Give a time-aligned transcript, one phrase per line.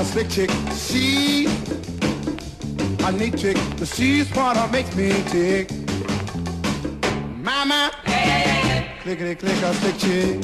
[0.00, 0.50] a slick chick.
[0.72, 1.44] She
[3.04, 3.56] a neat chick.
[3.76, 5.70] The she's what makes me tick.
[7.36, 7.90] Mama,
[9.02, 10.40] clickety click a slick chick.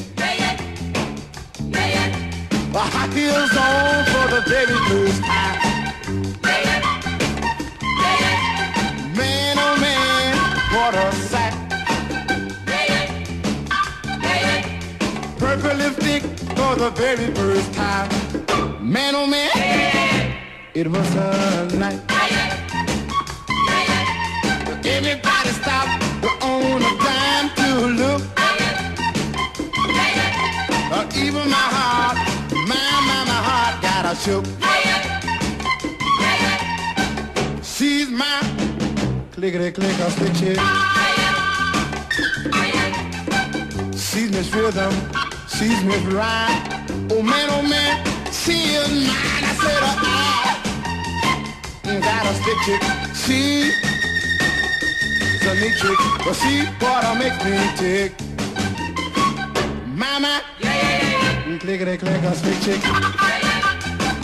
[2.71, 5.59] The high heels on for the baby blues time.
[9.17, 10.37] Man, oh man,
[10.75, 11.55] what a sight.
[15.39, 16.23] Purple lipstick
[16.55, 18.26] for the very first time.
[18.87, 19.49] Man, oh man,
[20.73, 21.99] it was a night.
[24.85, 25.89] Everybody stop
[26.41, 28.21] on a dime to look.
[30.89, 32.17] Uh, even my heart,
[32.53, 34.45] my, my, my heart got a shook.
[37.61, 38.39] She's my
[39.33, 40.59] clickety click a stick chick.
[43.99, 44.93] She's Miss Rhythm,
[45.49, 46.85] she's Miss Rhyme.
[47.11, 48.06] Oh man, oh man,
[48.47, 49.43] she is mine.
[49.43, 49.95] I said, uh,
[51.99, 52.81] got a stick chick.
[53.23, 53.39] She
[55.47, 58.11] a neat trick, but she what makes me tick.
[59.85, 61.57] Mama, yeah, yeah, yeah.
[61.59, 62.81] clickety click a stick chick.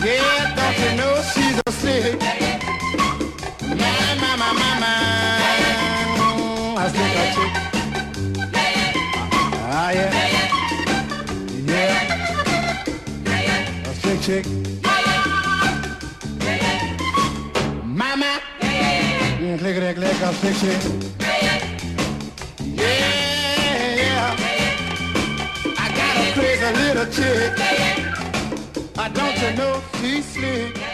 [0.00, 2.18] Yeah, don't you know she's a slick?
[3.82, 4.92] Mama, mama, mama,
[6.78, 7.52] I stick a chick.
[9.76, 10.43] Ah, yeah.
[14.26, 14.36] Yeah.
[14.36, 14.46] A stick chick.
[17.84, 18.40] Mama,
[19.58, 20.80] clickety click a stick chick.
[22.64, 24.36] Yeah,
[25.78, 27.52] I got a crazy little chick.
[28.96, 30.93] I don't you know she's slick.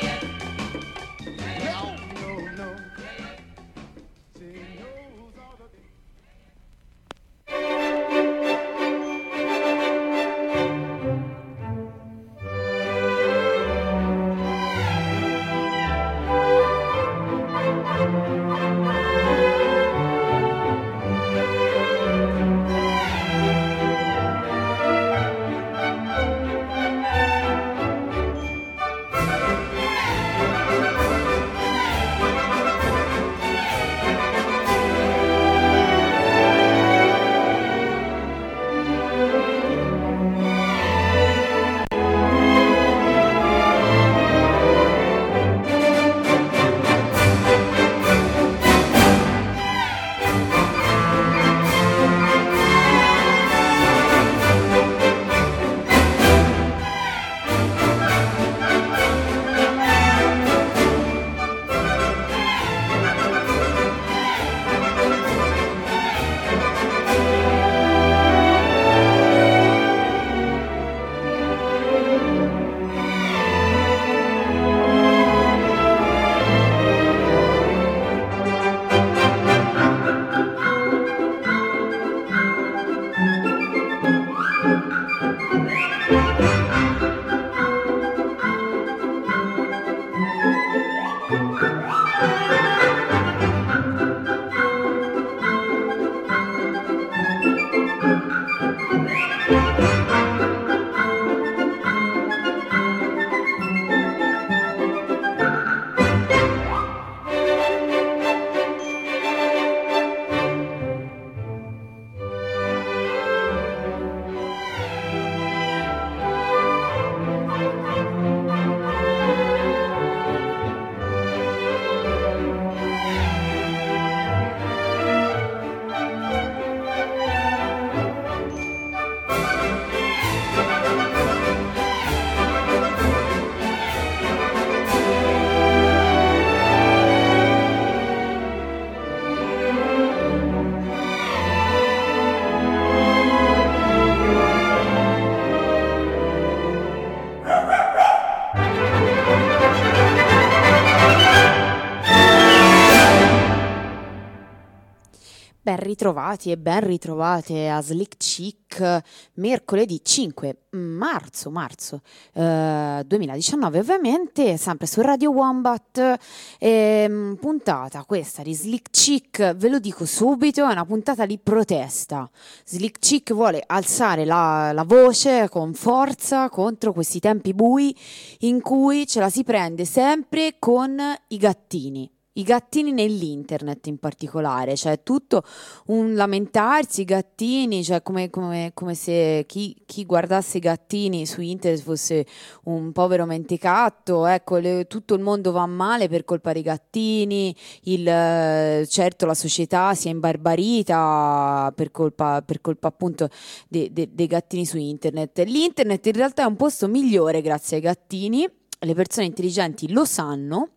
[155.70, 159.02] Ben ritrovati e ben ritrovate a Slick Chick
[159.34, 162.00] mercoledì 5 marzo, marzo
[162.32, 166.18] eh, 2019 ovviamente, sempre su Radio Wombat,
[166.58, 172.28] eh, puntata questa di Slick Chick, ve lo dico subito, è una puntata di protesta.
[172.64, 177.96] Slick Chick vuole alzare la, la voce con forza contro questi tempi bui
[178.40, 184.76] in cui ce la si prende sempre con i gattini i gattini nell'internet in particolare,
[184.76, 185.42] cioè tutto
[185.86, 191.40] un lamentarsi, i gattini, cioè come, come, come se chi, chi, guardasse i gattini su
[191.40, 192.26] internet fosse
[192.64, 197.54] un povero mentecatto, ecco, le, tutto il mondo va male per colpa dei gattini,
[197.84, 203.28] il, certo la società si è imbarbarita per colpa, per colpa appunto
[203.68, 205.40] de, de, dei gattini su internet.
[205.40, 208.48] L'internet in realtà è un posto migliore grazie ai gattini,
[208.82, 210.68] le persone intelligenti lo sanno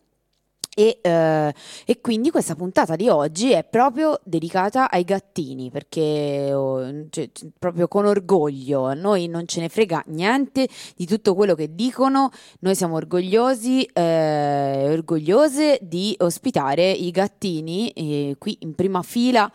[0.74, 1.54] e, eh,
[1.86, 7.86] e, quindi questa puntata di oggi è proprio dedicata ai gattini perché oh, cioè, proprio
[7.86, 8.86] con orgoglio.
[8.86, 12.30] A noi non ce ne frega niente di tutto quello che dicono.
[12.60, 19.50] Noi siamo orgogliosi eh, orgogliose di ospitare i gattini eh, qui in prima fila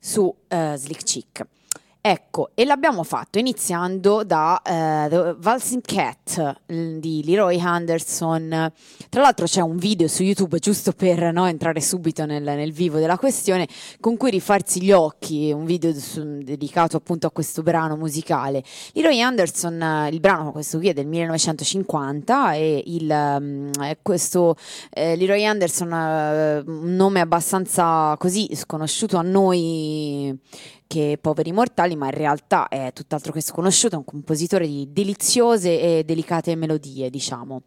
[0.00, 1.46] su eh, Slick Chick
[2.06, 8.70] Ecco, e l'abbiamo fatto iniziando da uh, The Valsing Cat di Leroy Anderson.
[9.08, 12.98] Tra l'altro c'è un video su YouTube, giusto per no, entrare subito nel, nel, vivo
[12.98, 13.66] della questione,
[14.00, 18.62] con cui rifarsi gli occhi, un video su, dedicato appunto a questo brano musicale.
[18.92, 23.70] Leroy Anderson, il brano questo qui è del 1950 e il, um,
[24.02, 24.56] questo
[24.90, 30.38] eh, Leroy Anderson, uh, un nome abbastanza così sconosciuto a noi
[30.86, 35.80] che Poveri Mortali, ma in realtà è tutt'altro che sconosciuto, è un compositore di deliziose
[35.98, 37.62] e delicate melodie, diciamo.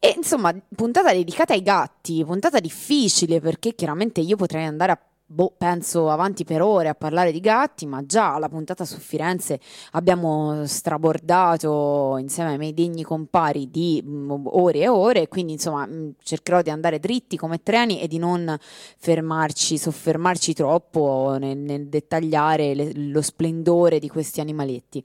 [0.00, 5.52] E insomma, puntata dedicata ai gatti, puntata difficile perché chiaramente io potrei andare a boh,
[5.56, 9.60] penso avanti per ore a parlare di gatti, ma già alla puntata su Firenze
[9.92, 16.10] abbiamo strabordato insieme ai miei degni compari di mm, ore e ore, quindi insomma mm,
[16.22, 22.74] cercherò di andare dritti come treni e di non fermarci, soffermarci troppo nel, nel dettagliare
[22.74, 25.04] le, lo splendore di questi animaletti.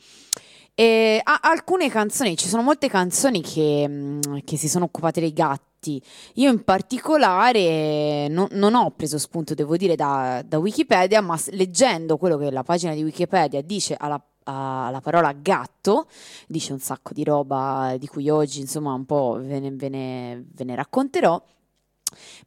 [0.76, 5.34] E, a, alcune canzoni, ci sono molte canzoni che, mm, che si sono occupate dei
[5.34, 6.02] gatti.
[6.36, 12.18] Io in particolare no, non ho preso spunto, devo dire, da, da, Wikipedia, ma leggendo
[12.18, 16.08] quello che la pagina di Wikipedia dice alla, alla parola gatto,
[16.48, 20.46] dice un sacco di roba di cui oggi insomma un po' ve ne, ve ne,
[20.54, 21.42] ve ne racconterò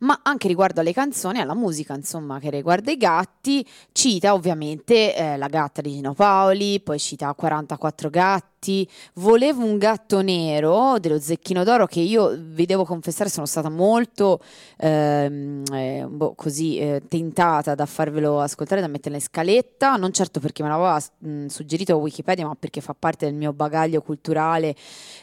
[0.00, 5.36] ma anche riguardo alle canzoni, alla musica, insomma, che riguarda i gatti, cita ovviamente eh,
[5.36, 8.88] la gatta di Gino Paoli, poi cita 44 gatti gatti.
[9.14, 14.40] Volevo un gatto nero dello Zecchino d'Oro che io vi devo confessare sono stata molto
[14.78, 20.40] ehm, eh, boh, così eh, tentata da farvelo ascoltare, da mettere in scaletta, non certo
[20.40, 24.74] perché me l'aveva mh, suggerito Wikipedia, ma perché fa parte del mio bagaglio culturale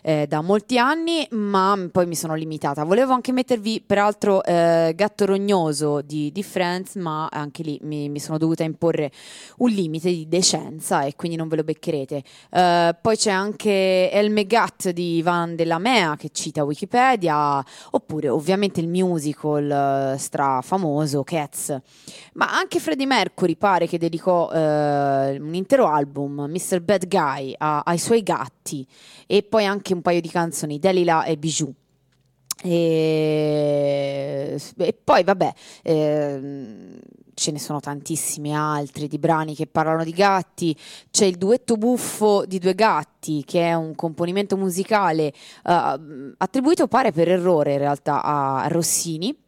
[0.02, 2.84] eh, da molti anni, ma poi mi sono limitata.
[2.84, 8.20] Volevo anche mettervi peraltro eh, Gatto Rognoso di, di, Friends, ma anche lì mi, mi,
[8.20, 9.12] sono dovuta imporre
[9.58, 12.24] un limite di decenza e quindi non ve lo beccherete.
[12.52, 18.80] Uh, poi c'è anche El Megat di Ivan della Mea che cita Wikipedia, oppure ovviamente
[18.80, 21.78] il musical stra famoso Cats.
[22.34, 26.80] Ma anche Freddie Mercury pare che dedicò eh, un intero album, Mr.
[26.82, 28.88] Bad Guy, a, ai suoi gatti
[29.28, 31.74] e poi anche un paio di canzoni, Delilah e Bijou.
[32.64, 37.00] E, e poi vabbè, eh,
[37.34, 40.76] ce ne sono tantissimi altri di brani che parlano di gatti.
[41.12, 45.34] C'è il duetto buffo di due gatti, che è un componimento musicale
[45.66, 49.43] uh, attribuito, pare per errore in realtà, a Rossini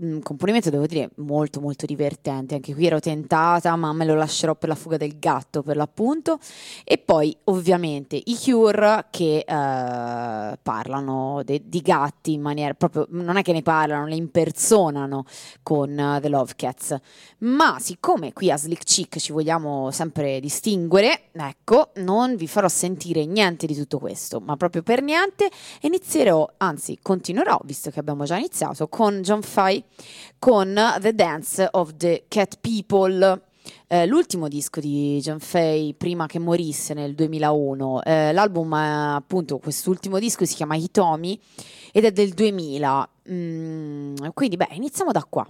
[0.00, 2.54] un componimento devo dire molto molto divertente.
[2.54, 6.38] Anche qui ero tentata ma me lo lascerò per la fuga del gatto per l'appunto.
[6.84, 13.36] E poi ovviamente i Cure che uh, parlano de- di gatti in maniera proprio non
[13.36, 15.24] è che ne parlano le impersonano
[15.62, 16.96] con uh, The Love Cats.
[17.38, 23.24] Ma siccome qui a Slick Chick ci vogliamo sempre distinguere ecco non vi farò sentire
[23.24, 25.50] niente di tutto questo ma proprio per niente.
[25.82, 29.81] Inizierò anzi continuerò visto che abbiamo già iniziato con John Fay
[30.38, 33.42] con The Dance of the Cat People.
[33.86, 38.02] Eh, l'ultimo disco di John Fay prima che morisse nel 2001.
[38.02, 41.40] Eh, l'album, è, appunto, quest'ultimo disco si chiama Hitomi
[41.92, 43.08] ed è del 2000.
[43.30, 45.46] Mm, quindi, beh, iniziamo da qua.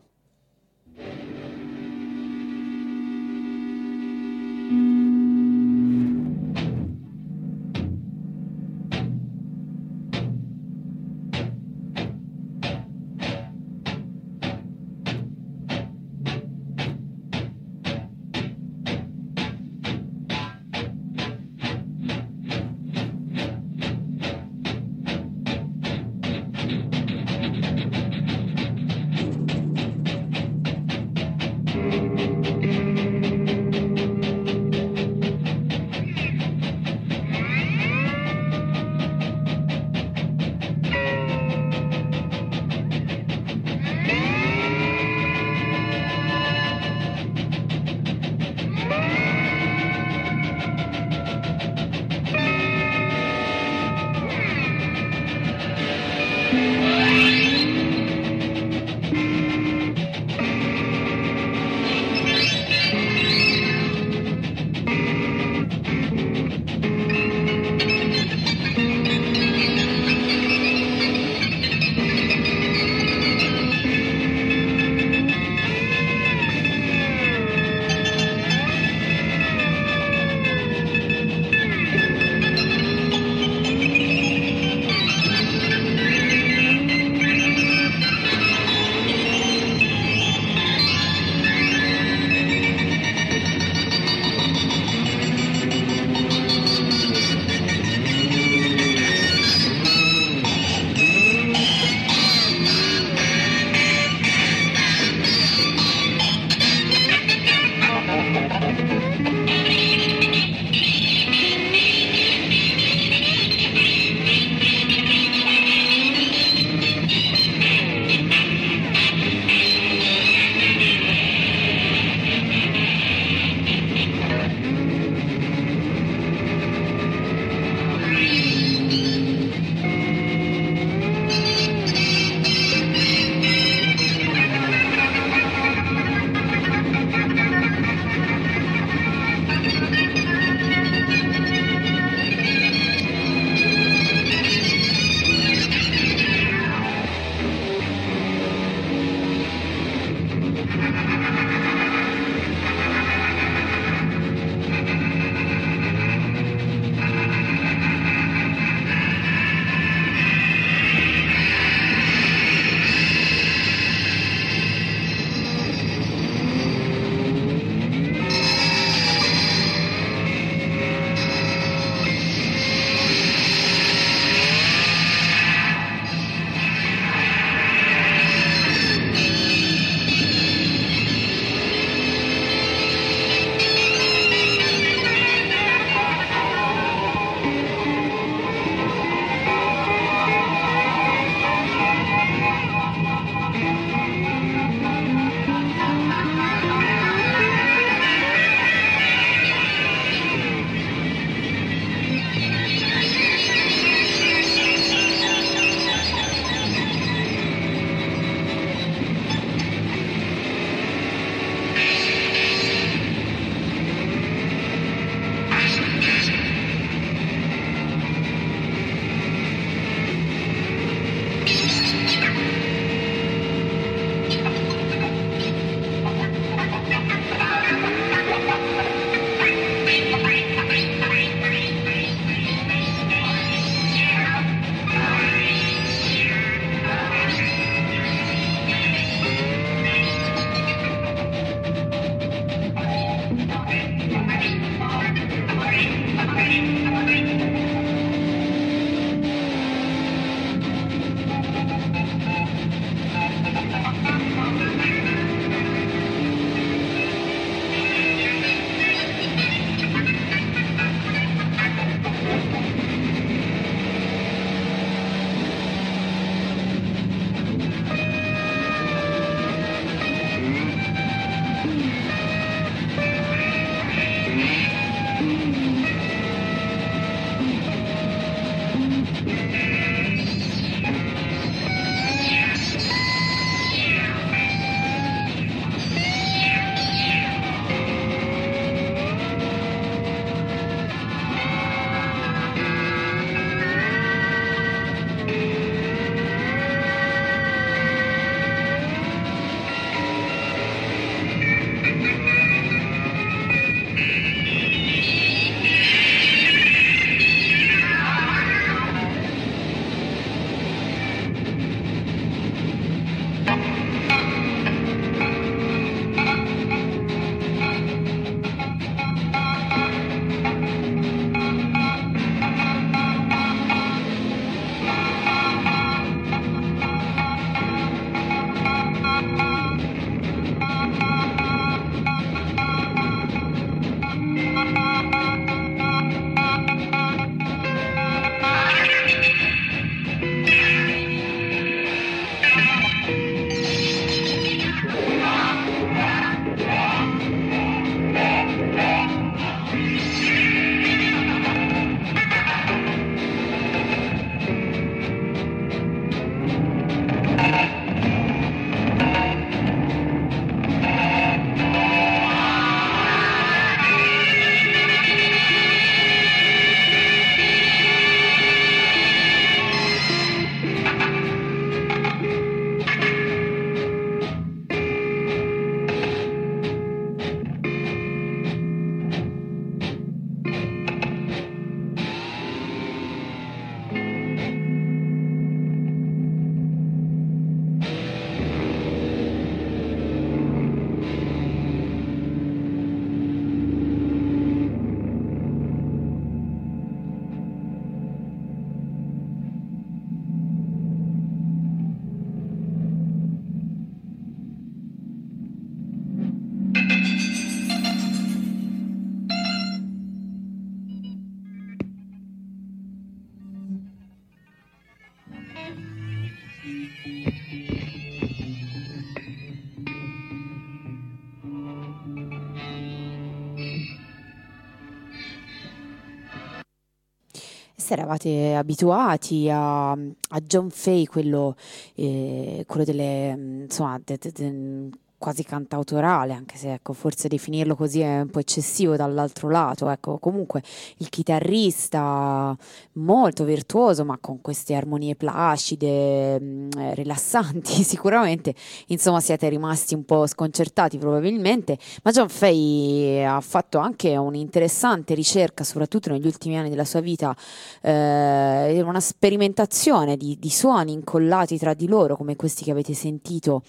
[427.93, 431.57] Eravate abituati a, a John Fay, quello,
[431.95, 434.91] eh, quello delle, insomma, de, de, de,
[435.23, 439.89] quasi cantautorale, anche se ecco, forse definirlo così è un po' eccessivo dall'altro lato.
[439.89, 440.65] Ecco, comunque
[440.97, 442.57] il chitarrista
[442.95, 448.53] molto virtuoso, ma con queste armonie placide, mh, mm, eh, rilassanti, sicuramente.
[448.89, 455.63] Insomma, siete rimasti un po' sconcertati probabilmente, ma John Fay ha fatto anche un'interessante ricerca,
[455.63, 457.33] soprattutto negli ultimi anni della sua vita,
[457.81, 463.63] eh, una sperimentazione di, di suoni incollati tra di loro, come questi che avete sentito.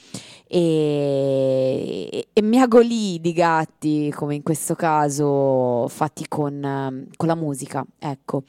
[0.48, 7.86] E e, e miagoli di gatti, come in questo caso, fatti con, con la musica,
[8.00, 8.44] ecco.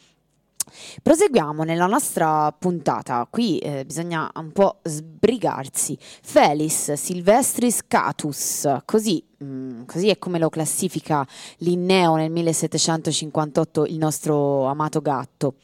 [1.02, 5.96] Proseguiamo nella nostra puntata, qui eh, bisogna un po' sbrigarsi.
[6.00, 11.26] Felis Silvestris Catus, così Mm, così è come lo classifica
[11.58, 15.54] Linneo nel 1758 il nostro amato gatto.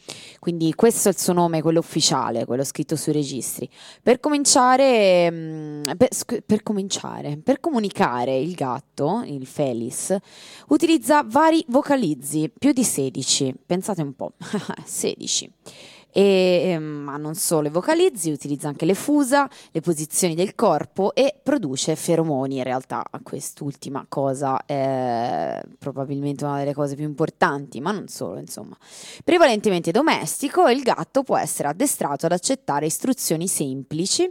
[0.40, 3.68] Quindi questo è il suo nome, quello ufficiale, quello scritto sui registri.
[4.02, 6.09] Per cominciare, mm, per,
[6.44, 10.16] per, cominciare, per comunicare il gatto, il Felis,
[10.68, 13.54] utilizza vari vocalizzi, più di 16.
[13.66, 14.33] Pensate un po',
[14.85, 15.52] 16.
[16.12, 21.14] E, ehm, ma non solo i vocalizzi, utilizza anche le fusa, le posizioni del corpo
[21.14, 22.57] e produce feromoni.
[22.57, 28.77] In realtà quest'ultima cosa è probabilmente una delle cose più importanti, ma non solo, insomma.
[29.25, 34.23] Prevalentemente domestico, il gatto può essere addestrato ad accettare istruzioni semplici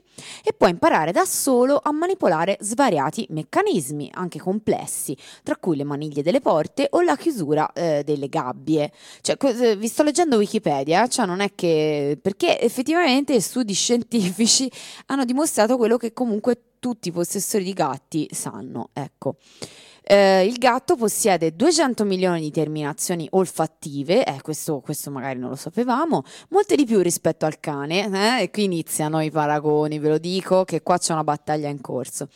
[0.44, 6.22] e può imparare da solo a manipolare svariati meccanismi, anche complessi, tra cui le maniglie
[6.22, 8.92] delle porte o la chiusura eh, delle gabbie.
[9.22, 14.72] Cioè, vi sto leggendo Wikipedia, cioè non è che perché, perché effettivamente studi scientifici
[15.08, 18.90] hanno dimostrato quello che comunque tutti i possessori di gatti sanno.
[18.94, 19.36] Ecco.
[20.02, 25.56] Eh, il gatto possiede 200 milioni di terminazioni olfattive, eh, questo, questo, magari non lo
[25.56, 30.18] sapevamo, molte di più rispetto al cane, eh, e qui iniziano i paragoni, ve lo
[30.18, 32.28] dico, che qua c'è una battaglia in corso.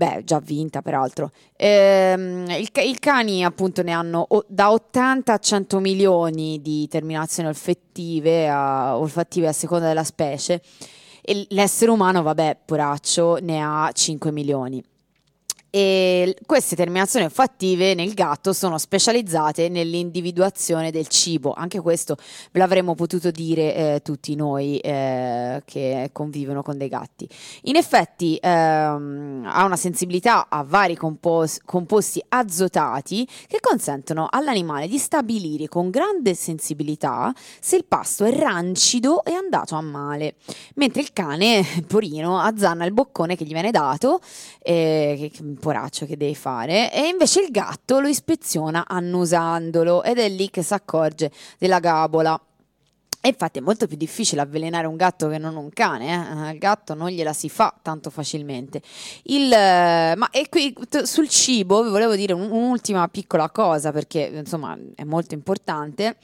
[0.00, 1.30] Beh, già vinta peraltro.
[1.56, 7.50] Ehm, il, I cani appunto ne hanno o, da 80 a 100 milioni di terminazioni
[7.50, 10.62] olfattive a, olfattive a seconda della specie
[11.20, 14.82] e l'essere umano, vabbè, poraccio, ne ha 5 milioni.
[15.70, 22.16] E queste terminazioni olfattive nel gatto sono specializzate nell'individuazione del cibo, anche questo
[22.50, 27.28] ve l'avremmo potuto dire eh, tutti noi eh, che convivono con dei gatti.
[27.62, 34.98] In effetti ehm, ha una sensibilità a vari compos- composti azotati che consentono all'animale di
[34.98, 40.34] stabilire con grande sensibilità se il pasto è rancido e andato a male,
[40.74, 44.20] mentre il cane, porino, azzanna il boccone che gli viene dato,
[44.62, 50.28] eh, che, poraccio che devi fare e invece il gatto lo ispeziona annusandolo ed è
[50.28, 52.40] lì che si accorge della gabola.
[53.22, 56.52] E infatti è molto più difficile avvelenare un gatto che non un cane, eh?
[56.52, 58.80] il gatto non gliela si fa tanto facilmente.
[59.24, 64.32] Il, eh, ma e qui sul cibo vi volevo dire un, un'ultima piccola cosa perché
[64.34, 66.16] insomma è molto importante.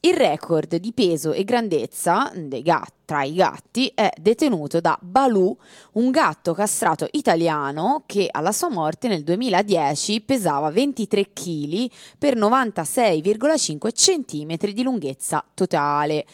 [0.00, 5.56] Il record di peso e grandezza gatti, tra i gatti è detenuto da Balù,
[5.94, 13.90] un gatto castrato italiano che alla sua morte nel 2010 pesava 23 kg per 96,5
[13.92, 16.26] cm di lunghezza totale.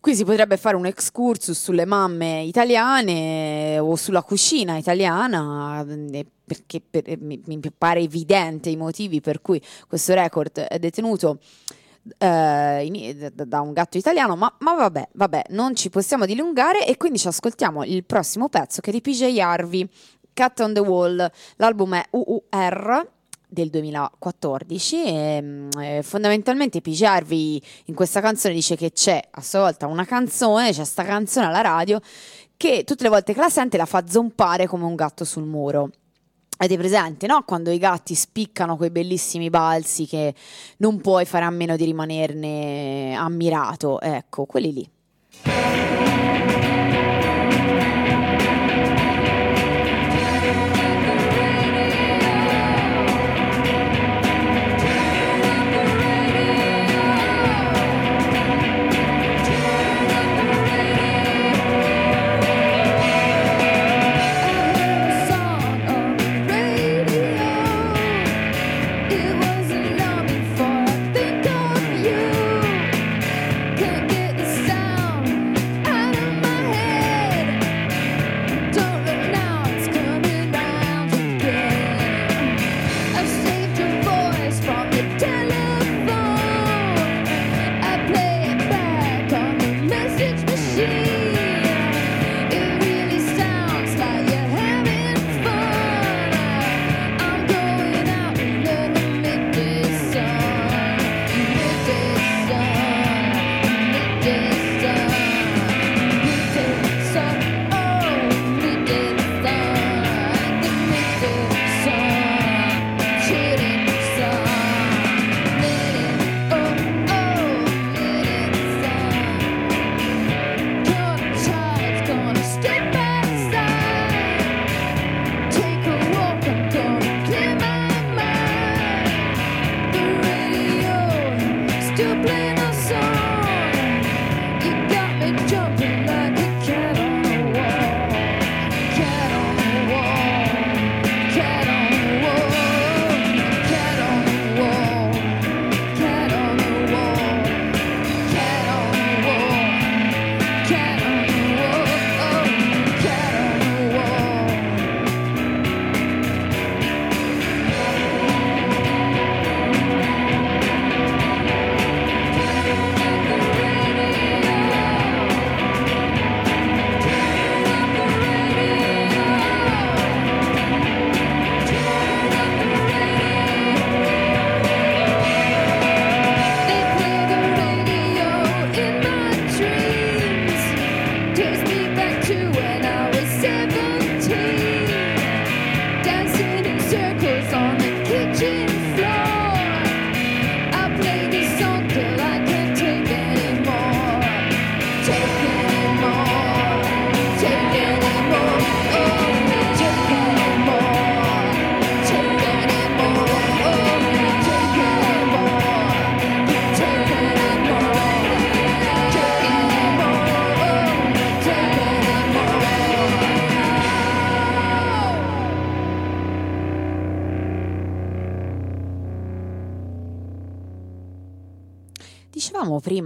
[0.00, 6.80] Qui si potrebbe fare un excursus sulle mamme italiane o sulla cucina italiana eh, perché
[6.80, 11.38] per, mi, mi pare evidente i motivi per cui questo record è detenuto
[12.18, 16.96] eh, in, da un gatto italiano, ma, ma, vabbè, vabbè, non ci possiamo dilungare e
[16.96, 19.88] quindi ci ascoltiamo il prossimo pezzo che è di PJ Harvey,
[20.32, 23.08] Cat on the Wall, l'album è UUR
[23.46, 29.60] del 2014 e, e fondamentalmente PJ Harvey in questa canzone dice che c'è a sua
[29.60, 32.00] volta una canzone, c'è questa canzone alla radio
[32.56, 35.90] che tutte le volte che la sente la fa zompare come un gatto sul muro.
[36.62, 37.42] Avete presente, no?
[37.42, 40.32] Quando i gatti spiccano quei bellissimi balzi che
[40.76, 44.00] non puoi fare a meno di rimanerne ammirato.
[44.00, 44.88] Ecco, quelli lì.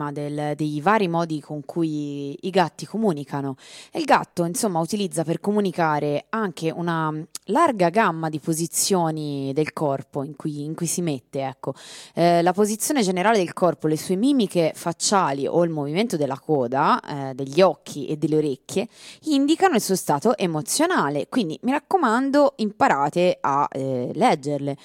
[0.07, 3.57] Prima del, dei vari modi con cui i gatti comunicano.
[3.93, 7.13] Il gatto, insomma, utilizza per comunicare anche una
[7.47, 11.43] larga gamma di posizioni del corpo in cui, in cui si mette.
[11.43, 11.75] Ecco.
[12.15, 17.01] Eh, la posizione generale del corpo, le sue mimiche facciali o il movimento della coda,
[17.01, 18.89] eh, degli occhi e delle orecchie
[19.25, 21.29] indicano il suo stato emozionale.
[21.29, 24.77] Quindi mi raccomando, imparate a eh, leggerle.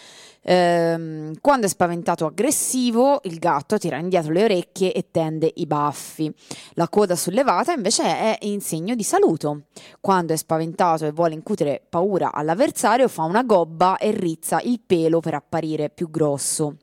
[0.43, 5.65] Ehm, quando è spaventato o aggressivo, il gatto tira indietro le orecchie e tende i
[5.65, 6.33] baffi.
[6.73, 9.63] La coda sollevata invece è in segno di saluto.
[9.99, 15.19] Quando è spaventato e vuole incutere paura all'avversario, fa una gobba e rizza il pelo
[15.19, 16.77] per apparire più grosso.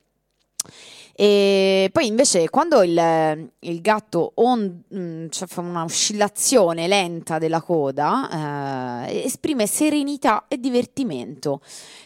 [1.21, 7.59] E poi invece quando il, il gatto on, mm, cioè fa una oscillazione lenta della
[7.61, 11.59] coda, eh, esprime serenità e divertimento.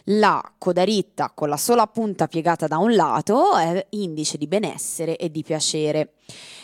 [0.05, 5.15] La coda ritta con la sola punta piegata da un lato è indice di benessere
[5.17, 6.13] e di piacere.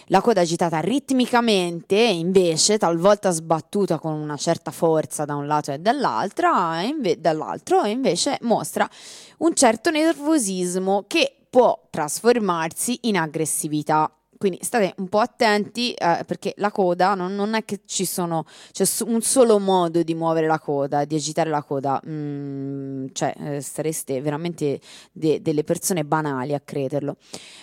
[0.08, 5.78] La coda agitata ritmicamente, invece, talvolta sbattuta con una certa forza da un lato e
[5.78, 6.50] dall'altro,
[6.82, 8.90] inve- dall'altro invece mostra
[9.38, 14.12] un certo nervosismo che può trasformarsi in aggressività.
[14.38, 18.46] Quindi state un po' attenti eh, perché la coda non, non, è che ci sono,
[18.72, 23.62] c'è un solo modo di muovere la coda, di agitare la coda, mm, cioè eh,
[23.62, 24.80] sareste veramente
[25.12, 27.18] de- delle persone banali a crederlo.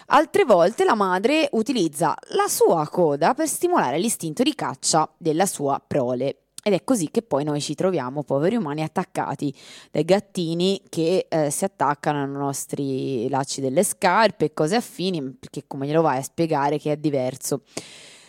[0.09, 5.83] Altre volte la madre utilizza la sua coda per stimolare l'istinto di caccia della sua
[5.85, 6.46] prole.
[6.67, 9.55] Ed è così che poi noi ci troviamo, poveri umani, attaccati
[9.93, 15.63] dai gattini che eh, si attaccano ai nostri lacci delle scarpe e cose affini, perché
[15.69, 17.61] come glielo vai a spiegare che è diverso.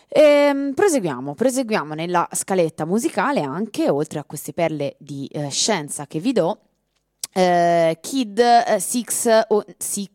[0.07, 6.05] E, ehm, proseguiamo, proseguiamo nella scaletta musicale anche, oltre a queste perle di eh, scienza
[6.05, 6.59] che vi do,
[7.33, 10.09] eh, Kid 6 eh, o 6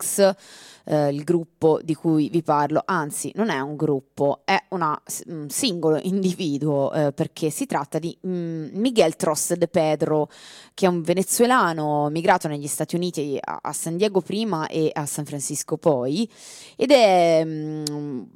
[0.84, 5.48] eh, il gruppo di cui vi parlo, anzi non è un gruppo, è una, un
[5.48, 10.28] singolo individuo eh, perché si tratta di mm, Miguel Tros de Pedro,
[10.74, 15.06] che è un venezuelano migrato negli Stati Uniti a, a San Diego prima e a
[15.06, 16.28] San Francisco poi
[16.76, 17.84] ed è mm,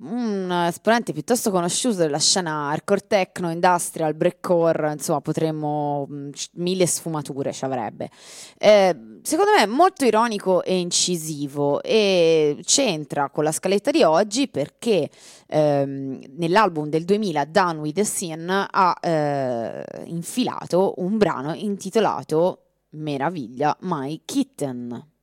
[0.01, 7.53] un esponente piuttosto conosciuto della scena hardcore techno, industrial, breakcore, insomma potremmo mm, mille sfumature
[7.53, 8.11] ci avrebbe.
[8.59, 15.11] Eh, secondo me molto ironico e incisivo e c'entra con la scaletta di oggi perché
[15.49, 23.77] ehm, nell'album del 2000 Done with the Scene ha eh, infilato un brano intitolato Meraviglia
[23.81, 25.16] My Kitten.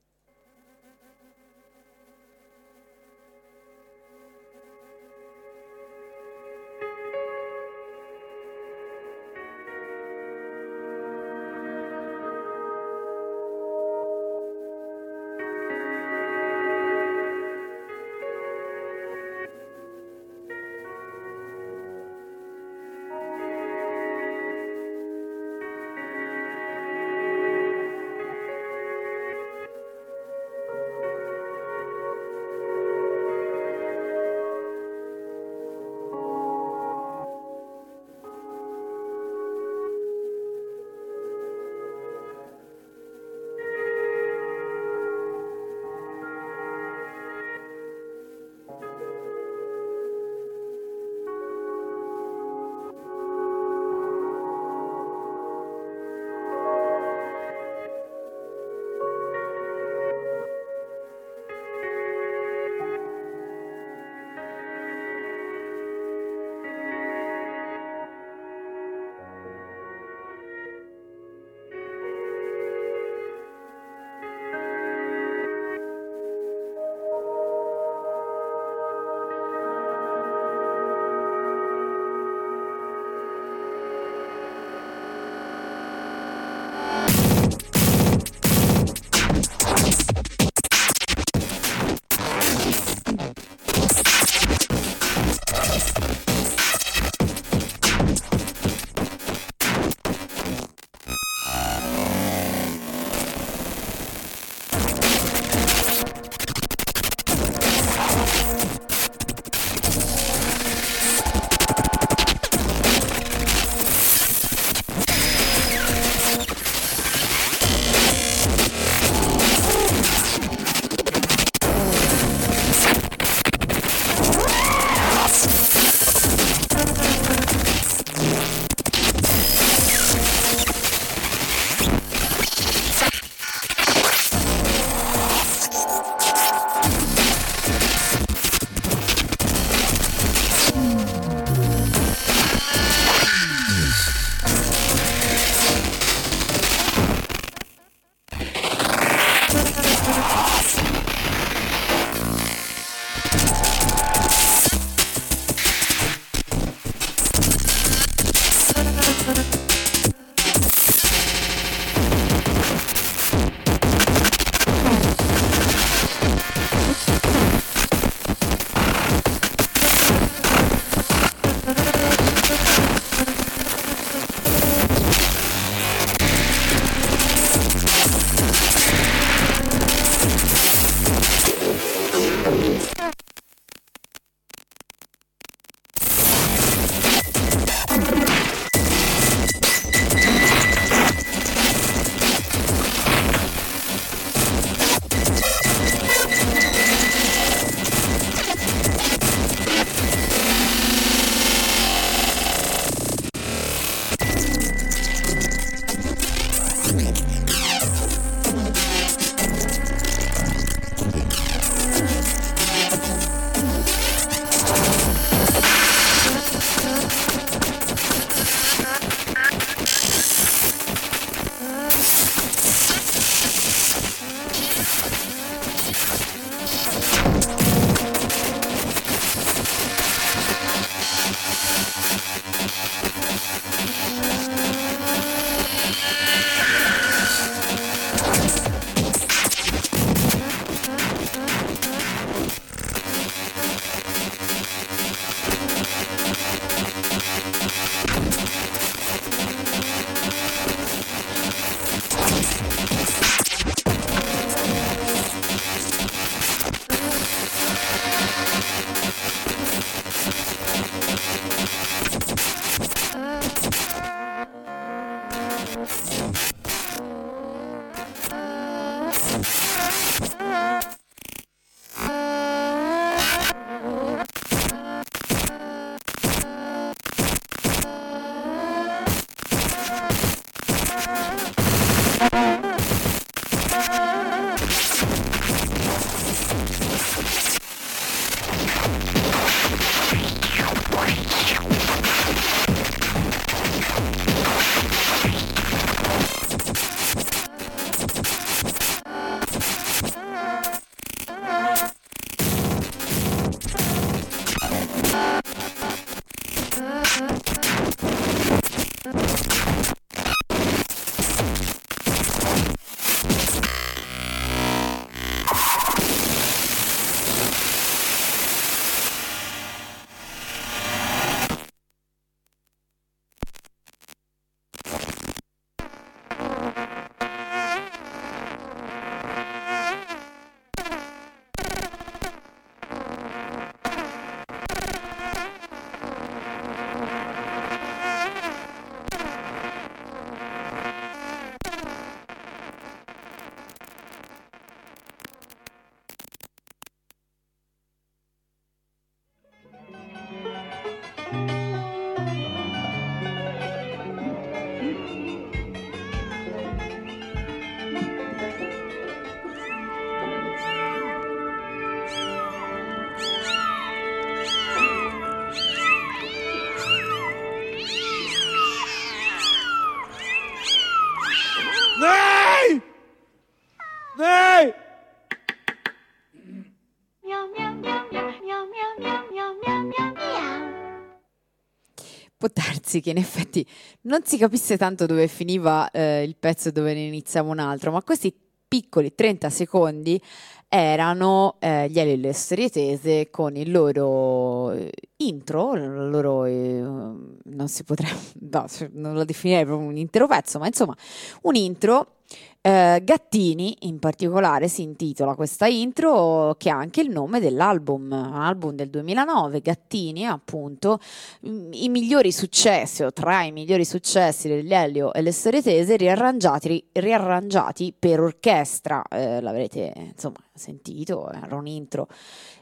[382.94, 383.66] Darsi che in effetti
[384.02, 387.92] non si capisse tanto dove finiva eh, il pezzo e dove ne iniziava un altro,
[387.92, 388.34] ma questi
[388.68, 390.22] piccoli 30 secondi
[390.68, 396.46] erano eh, gli Elio e le storie tese con il loro eh, intro, il loro
[396.46, 398.20] eh, non si potrebbe,
[398.52, 400.96] no, non lo definirei proprio un intero pezzo, ma insomma
[401.44, 402.18] un intro
[402.66, 408.74] eh, Gattini in particolare si intitola questa intro che ha anche il nome dell'album, album
[408.74, 410.98] del 2009, Gattini appunto
[411.46, 415.98] mm, i migliori successi o tra i migliori successi degli Elio e le storie tese
[415.98, 422.08] riarrangiati, riarrangiati per orchestra, eh, l'avrete insomma sentito, era un intro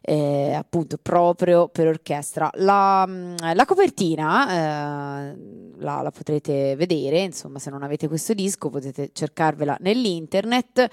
[0.02, 2.50] eh, appunto proprio per orchestra.
[2.56, 5.38] La, mm, la copertina eh,
[5.78, 10.90] la, la, potrete vedere, insomma se non avete questo disco potete cercarvela nell'internet,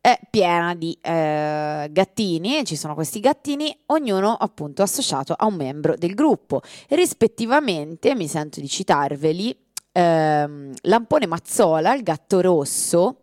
[0.00, 5.94] è piena di eh, gattini, ci sono questi gattini, ognuno appunto associato a un membro
[5.96, 6.62] del gruppo.
[6.88, 9.56] Rispettivamente, mi sento di citarveli,
[9.92, 13.20] ehm, Lampone Mazzola, il gatto rosso,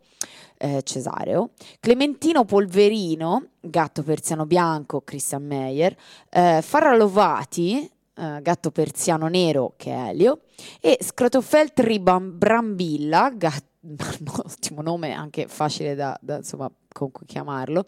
[0.56, 5.96] eh, Cesareo, Clementino Polverino, gatto persiano bianco, Christian Meyer,
[6.30, 10.40] eh, Farralovati, eh, gatto persiano nero, che è Elio,
[10.80, 13.66] e Scrotofeltri Brambilla, gatto
[14.44, 17.86] ottimo nome, anche facile da, da insomma, comunque chiamarlo,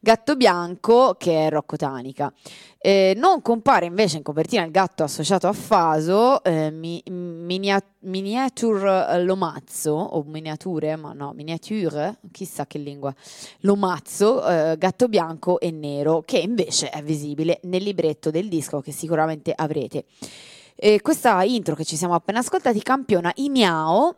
[0.00, 2.32] Gatto Bianco, che è Rocco Tanica.
[2.78, 9.22] Eh, non compare invece in copertina il gatto associato a Faso, eh, mi, minia, Miniature
[9.22, 13.14] Lomazzo, o miniature, ma no, miniature, chissà che lingua,
[13.60, 18.92] Lomazzo, eh, Gatto Bianco e Nero, che invece è visibile nel libretto del disco che
[18.92, 20.04] sicuramente avrete.
[20.74, 24.16] E questa intro che ci siamo appena ascoltati campiona i miao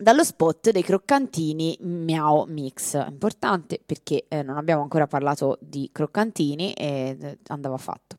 [0.00, 2.94] dallo spot dei croccantini Miao Mix.
[3.06, 8.16] Importante perché eh, non abbiamo ancora parlato di croccantini e eh, andava fatto.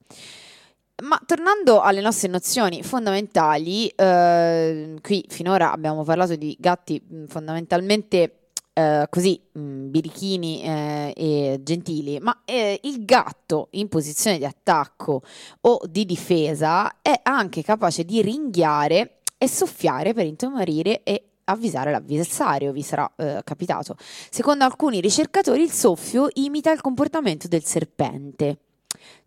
[1.04, 8.36] Ma tornando alle nostre nozioni fondamentali, eh, qui finora abbiamo parlato di gatti mh, fondamentalmente
[8.74, 15.24] Uh, così mh, birichini eh, e gentili, ma eh, il gatto in posizione di attacco
[15.60, 22.72] o di difesa è anche capace di ringhiare e soffiare per intimorire e avvisare l'avversario,
[22.72, 23.96] vi sarà eh, capitato.
[24.00, 28.58] Secondo alcuni ricercatori il soffio imita il comportamento del serpente.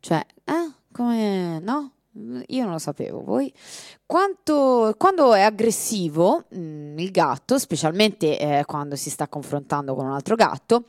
[0.01, 1.94] Cioè, eh, come no?
[2.17, 3.53] Io non lo sapevo, voi?
[4.07, 10.07] Quanto, quando è aggressivo mh, mm, il gatto, specialmente eh, quando si sta confrontando con
[10.07, 10.85] un altro gatto,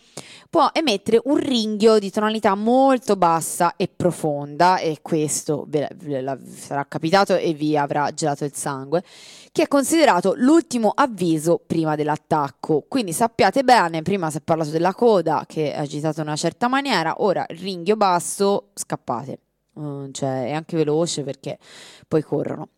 [0.51, 6.39] può emettere un ringhio di tonalità molto bassa e profonda, e questo ve, ve, ve
[6.45, 9.03] sarà capitato e vi avrà gelato il sangue,
[9.51, 12.86] che è considerato l'ultimo avviso prima dell'attacco.
[12.88, 16.67] Quindi sappiate bene, prima si è parlato della coda che è agitata in una certa
[16.67, 19.39] maniera, ora ringhio basso, scappate.
[19.76, 21.57] Uh, cioè è anche veloce perché
[22.07, 22.69] poi corrono.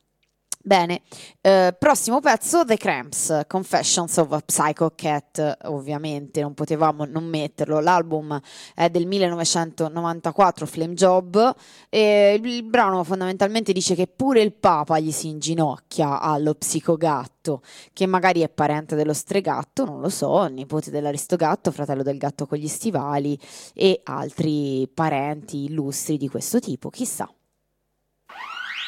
[0.67, 1.03] Bene,
[1.39, 7.79] eh, prossimo pezzo, The Cramps, Confessions of a Psycho Cat, ovviamente non potevamo non metterlo,
[7.79, 8.37] l'album
[8.75, 11.55] è del 1994, Flame Job,
[11.87, 17.61] e il brano fondamentalmente dice che pure il Papa gli si inginocchia allo psicogatto,
[17.93, 22.57] che magari è parente dello stregatto, non lo so, nipote dell'aristogatto, fratello del gatto con
[22.57, 23.39] gli stivali
[23.73, 27.31] e altri parenti illustri di questo tipo, chissà.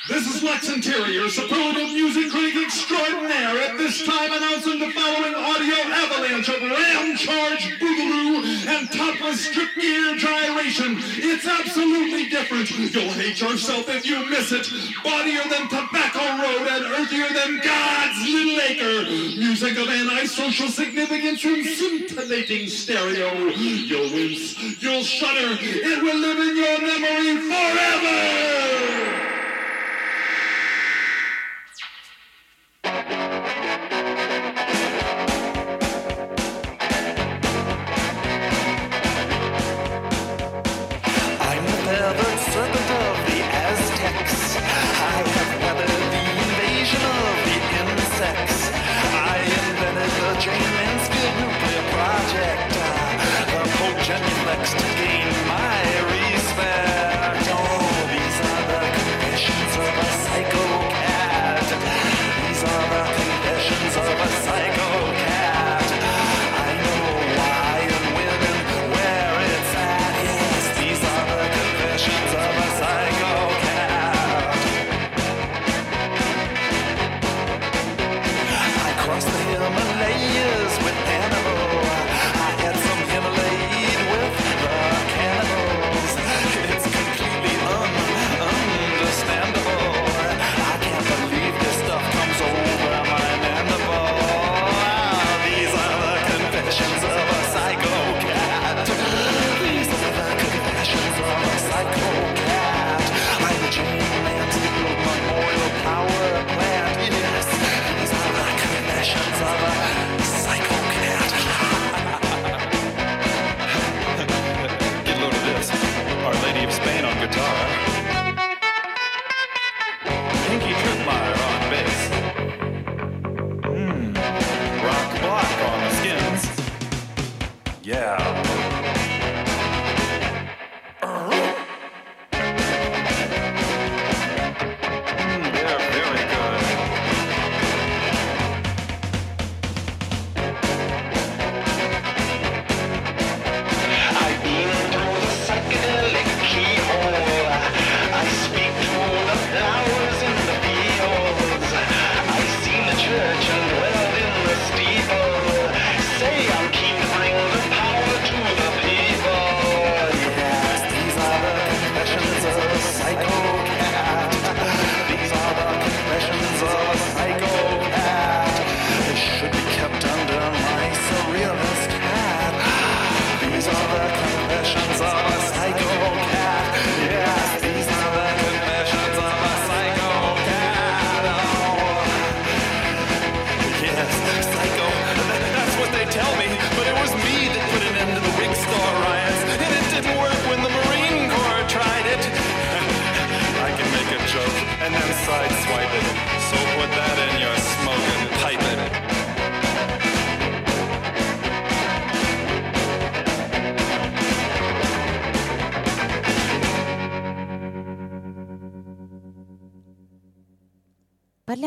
[0.10, 5.78] This is Lex Interior, superlative music critic extraordinaire, at this time announcing the following audio
[5.86, 10.98] avalanche of ram charge boogaloo and topless strip gear gyration.
[11.14, 12.72] It's absolutely different.
[12.72, 14.66] You'll hate yourself if you miss it.
[15.06, 19.12] Bodier than Tobacco Road and earthier than God's Little Acre.
[19.38, 23.32] Music of antisocial significance in scintillating stereo.
[23.50, 29.29] You'll wince, you'll shudder, it will live in your memory forever!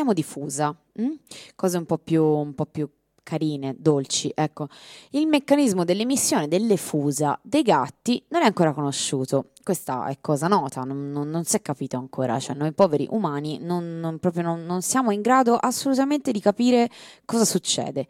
[0.03, 1.03] Parliamo di fusa, mh?
[1.03, 1.11] Mm?
[1.55, 2.89] cose un po, più, un po' più
[3.23, 4.31] carine, dolci.
[4.35, 4.67] Ecco,
[5.11, 9.51] il meccanismo dell'emissione delle fusa dei gatti non è ancora conosciuto.
[9.63, 12.37] Questa è cosa nota, non, non, non si è capito ancora.
[12.37, 16.89] Cioè, noi poveri umani non, non siamo in grado assolutamente di capire
[17.23, 18.07] cosa succede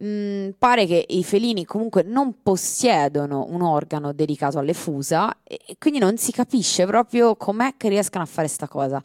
[0.00, 5.98] mm, pare che i felini comunque non possiedono un organo dedicato alle fusa e quindi
[5.98, 9.02] non si capisce proprio com'è che riescano a fare questa cosa.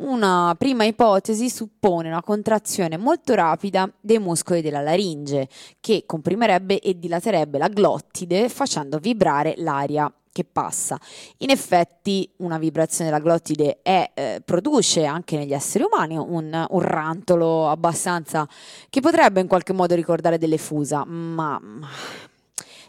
[0.00, 5.48] Una prima ipotesi suppone una contrazione molto rapida dei muscoli della laringe
[5.80, 10.98] che comprimerebbe e dilaterebbe la glottide facendo vibrare l'aria che passa.
[11.38, 16.80] In effetti una vibrazione della glottide è, eh, produce anche negli esseri umani un, un,
[16.80, 18.48] rantolo abbastanza
[18.88, 21.60] che potrebbe in qualche modo ricordare delle fusa, ma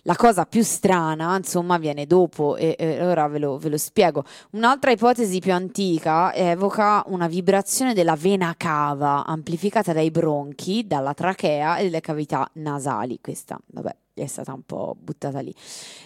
[0.03, 4.23] la cosa più strana, insomma, viene dopo e, e ora ve lo, ve lo, spiego.
[4.51, 11.77] Un'altra ipotesi più antica evoca una vibrazione della vena cava amplificata dai bronchi, dalla trachea
[11.77, 13.19] e dalle cavità nasali.
[13.21, 15.53] Questa, vabbè, è stata un po' buttata lì.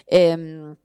[0.06, 0.76] Ehm,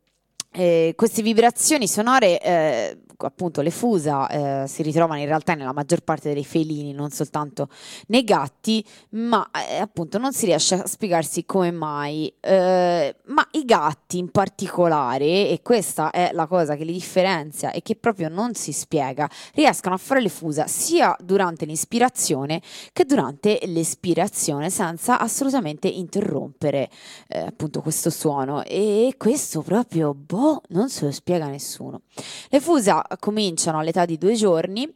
[0.52, 4.28] eh, queste vibrazioni sonore eh, appunto le fusa
[4.64, 7.68] eh, si ritrovano in realtà nella maggior parte dei felini, non soltanto
[8.08, 12.34] nei gatti, ma eh, appunto non si riesce a spiegarsi come mai.
[12.40, 17.82] Eh, ma i gatti in particolare, e questa è la cosa che li differenzia e
[17.82, 22.62] che proprio non si spiega, riescono a fare le fusa sia durante l'inspirazione
[22.94, 26.90] che durante l'espirazione senza assolutamente interrompere
[27.28, 28.64] eh, appunto questo suono.
[28.64, 32.02] E questo proprio, boh, non se lo spiega nessuno.
[32.50, 34.92] Le fusa cominciano all'età di due giorni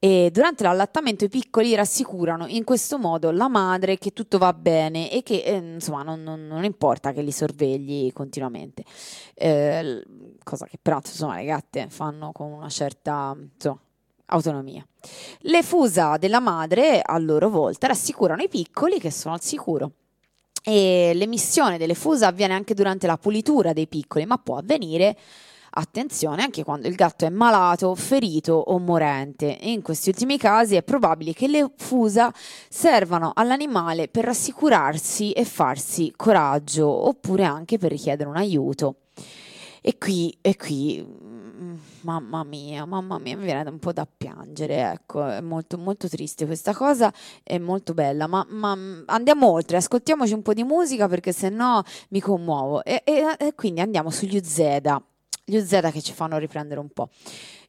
[0.00, 5.10] e durante l'allattamento i piccoli rassicurano in questo modo la madre che tutto va bene
[5.10, 8.84] e che eh, insomma non, non, non, importa che li sorvegli continuamente,
[9.34, 10.04] eh,
[10.44, 13.80] cosa che però insomma le gatte fanno con una certa insomma,
[14.26, 14.86] autonomia.
[15.40, 19.90] Le fusa della madre a loro volta rassicurano i piccoli che sono al sicuro.
[20.62, 25.16] E l'emissione delle fusa avviene anche durante la pulitura dei piccoli, ma può avvenire
[25.70, 29.58] Attenzione anche quando il gatto è malato, ferito o morente.
[29.60, 32.32] in questi ultimi casi è probabile che le fusa
[32.68, 38.96] servano all'animale per rassicurarsi e farsi coraggio, oppure anche per richiedere un aiuto.
[39.80, 41.74] E qui, e qui, mm,
[42.08, 46.46] mamma mia, mamma mia, mi viene un po' da piangere, ecco, è molto, molto triste
[46.46, 48.74] questa cosa, è molto bella, ma, ma
[49.06, 52.82] andiamo oltre, ascoltiamoci un po' di musica perché se no mi commuovo.
[52.82, 55.02] E, e, e quindi andiamo sugli Uzeda
[55.48, 57.08] gli UZ che ci fanno riprendere un po'.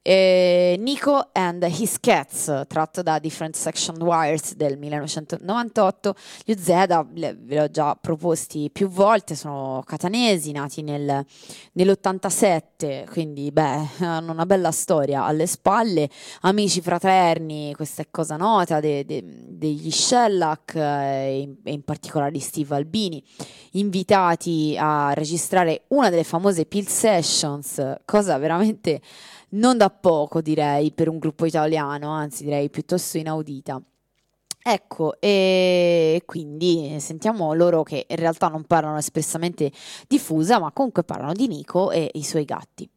[0.01, 6.15] Eh, Nico and His Cats, tratto da Different Section Wires del 1998.
[6.45, 6.67] Gli UZ
[7.11, 11.25] ve li ho già proposti più volte, sono catanesi, nati nel,
[11.73, 16.09] nell'87, quindi beh, hanno una bella storia alle spalle,
[16.41, 22.39] amici fraterni, questa è cosa nota, de, de, degli Shellac e in, in particolare di
[22.39, 23.21] Steve Albini,
[23.71, 29.01] invitati a registrare una delle famose Pill Sessions, cosa veramente
[29.51, 33.81] non da poco direi per un gruppo italiano, anzi direi piuttosto inaudita.
[34.61, 39.71] Ecco, e quindi sentiamo loro che in realtà non parlano espressamente
[40.07, 42.89] di Fusa, ma comunque parlano di Nico e i suoi gatti.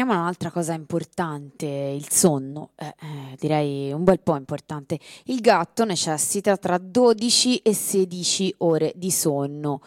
[0.00, 4.98] Veniamo a un'altra cosa importante, il sonno, eh, eh, direi un bel po' importante.
[5.24, 9.82] Il gatto necessita tra 12 e 16 ore di sonno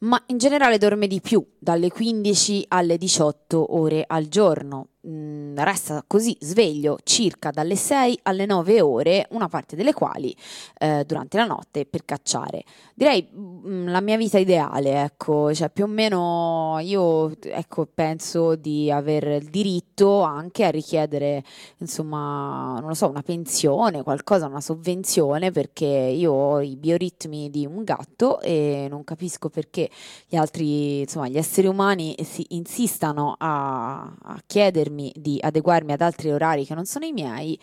[0.00, 4.90] ma in generale dorme di più, dalle 15 alle 18 ore al giorno.
[5.06, 10.34] Mm, resta così sveglio circa dalle 6 alle 9 ore, una parte delle quali
[10.76, 12.64] eh, durante la notte per cacciare.
[12.94, 18.56] Direi mh, mm, la mia vita ideale, ecco, cioè più o meno io ecco, penso
[18.56, 21.44] di avere il diritto anche a richiedere,
[21.78, 27.64] insomma, non lo so, una pensione, qualcosa, una sovvenzione, perché io ho i bioritmi di
[27.66, 29.88] un gatto e non capisco perché
[30.26, 36.00] gli altri, insomma, gli esseri umani si insistano a, a chiedermi chiedermi di adeguarmi ad
[36.00, 37.58] altri orari che non sono i miei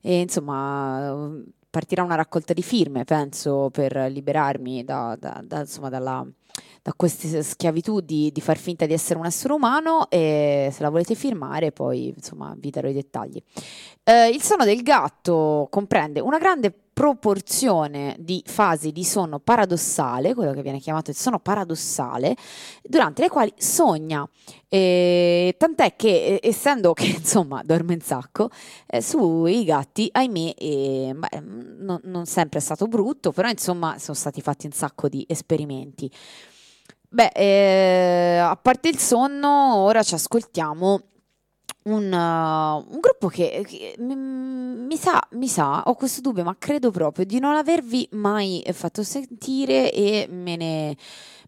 [0.00, 1.30] e insomma
[1.68, 6.32] partirà una raccolta di firme, penso, per liberarmi da, da, da, insomma, dalla, da
[6.96, 11.14] queste schiavitù di, di, far finta di essere un essere umano e se la volete
[11.14, 13.42] firmare poi insomma vi darò i dettagli.
[14.04, 20.52] Eh, il sonno del gatto comprende una grande proporzione di fasi di sonno paradossale, quello
[20.52, 22.36] che viene chiamato il sonno paradossale,
[22.82, 24.28] durante le quali sogna.
[24.68, 28.50] Eh, tant'è che, essendo che insomma dorme in sacco,
[28.86, 31.40] eh, sui gatti, ahimè, eh, beh,
[31.78, 36.10] non, non sempre è stato brutto, però insomma sono stati fatti un sacco di esperimenti.
[37.12, 41.02] Beh, eh, a parte il sonno, ora ci ascoltiamo
[41.84, 46.54] un, uh, un gruppo che, che mi, mi, sa, mi sa, ho questo dubbio, ma
[46.56, 50.96] credo proprio di non avervi mai fatto sentire e me ne,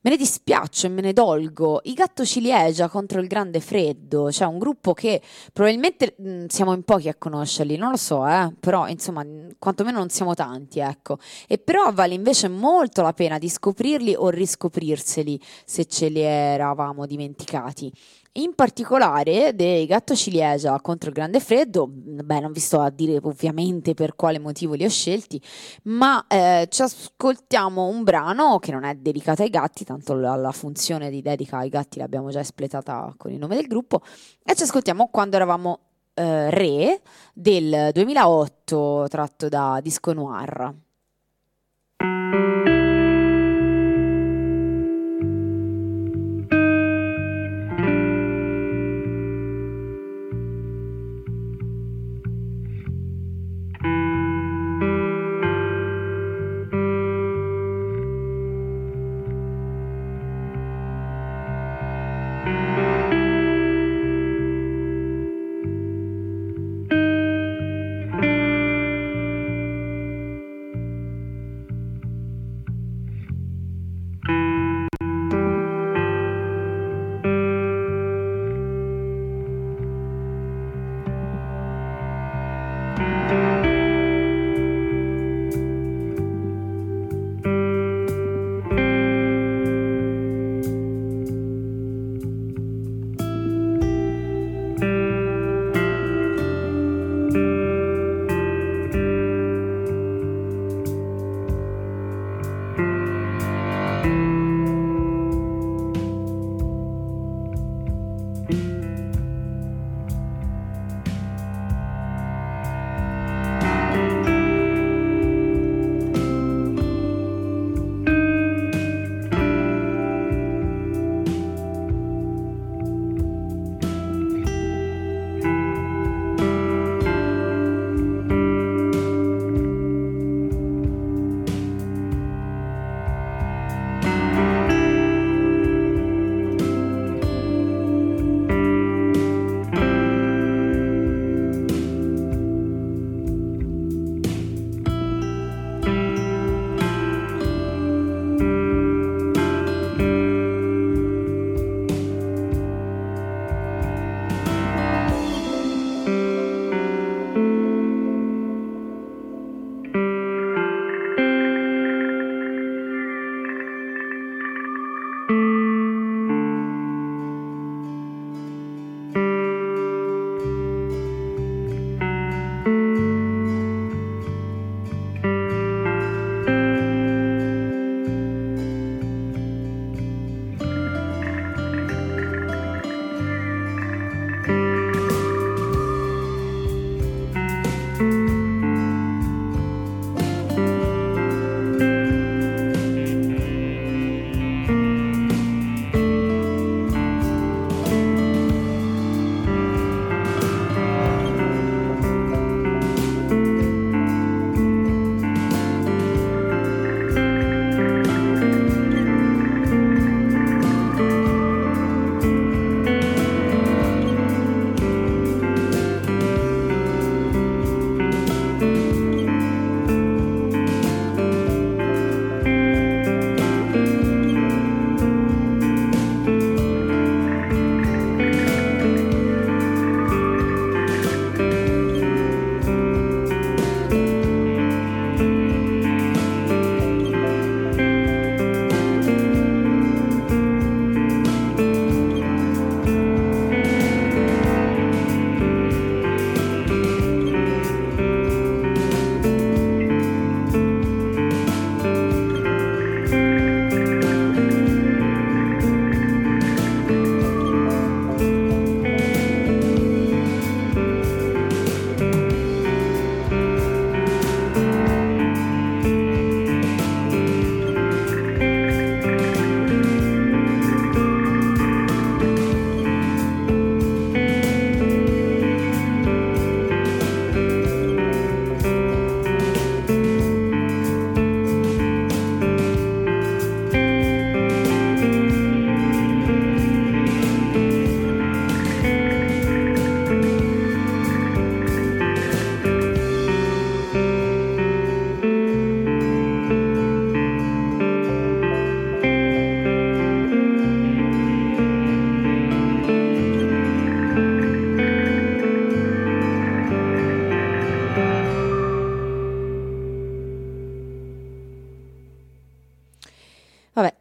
[0.02, 1.80] me ne dispiaccio e me ne dolgo.
[1.84, 5.20] I Gatto Ciliegia contro il Grande Freddo, cioè un gruppo che
[5.52, 9.24] probabilmente mh, mm, siamo in pochi a conoscerli, non lo so, eh, però insomma,
[9.58, 11.18] quantomeno non siamo tanti, ecco.
[11.46, 17.06] E però vale invece molto la pena di scoprirli o riscoprirseli se ce li eravamo
[17.06, 17.92] dimenticati.
[18.36, 23.18] In particolare dei Gatto Ciliegia contro il Grande Freddo, beh, non vi sto a dire
[23.22, 25.38] ovviamente per quale motivo li ho scelti,
[25.84, 30.50] ma eh, ci ascoltiamo un brano che non è dedicato ai gatti, tanto la, la,
[30.50, 34.00] funzione di dedica ai gatti l'abbiamo già espletata con il nome del gruppo,
[34.42, 35.80] e ci ascoltiamo quando eravamo
[36.14, 37.02] eh, re
[37.34, 40.74] del 2008 tratto da Disco Noir.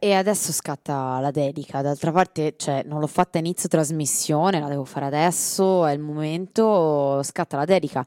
[0.04, 1.80] E adesso scatta la dedica.
[1.80, 7.22] D'altra parte, cioè, non l'ho fatta inizio trasmissione, la devo fare adesso, è il momento.
[7.22, 8.04] Scatta la dedica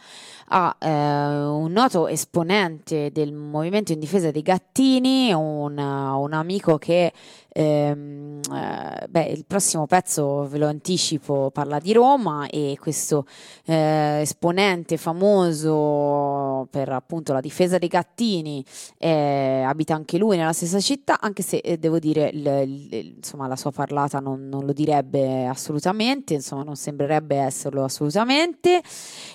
[0.50, 7.14] a eh, un noto esponente del movimento in difesa dei gattini, un, un amico che
[7.58, 13.26] Ehm, eh, beh, il prossimo pezzo ve lo anticipo, parla di Roma e questo
[13.64, 18.64] eh, esponente famoso per appunto la difesa dei gattini
[18.98, 23.48] eh, abita anche lui nella stessa città, anche se eh, devo dire il, il, insomma,
[23.48, 28.82] la sua parlata non, non, lo direbbe assolutamente, insomma non sembrerebbe esserlo assolutamente.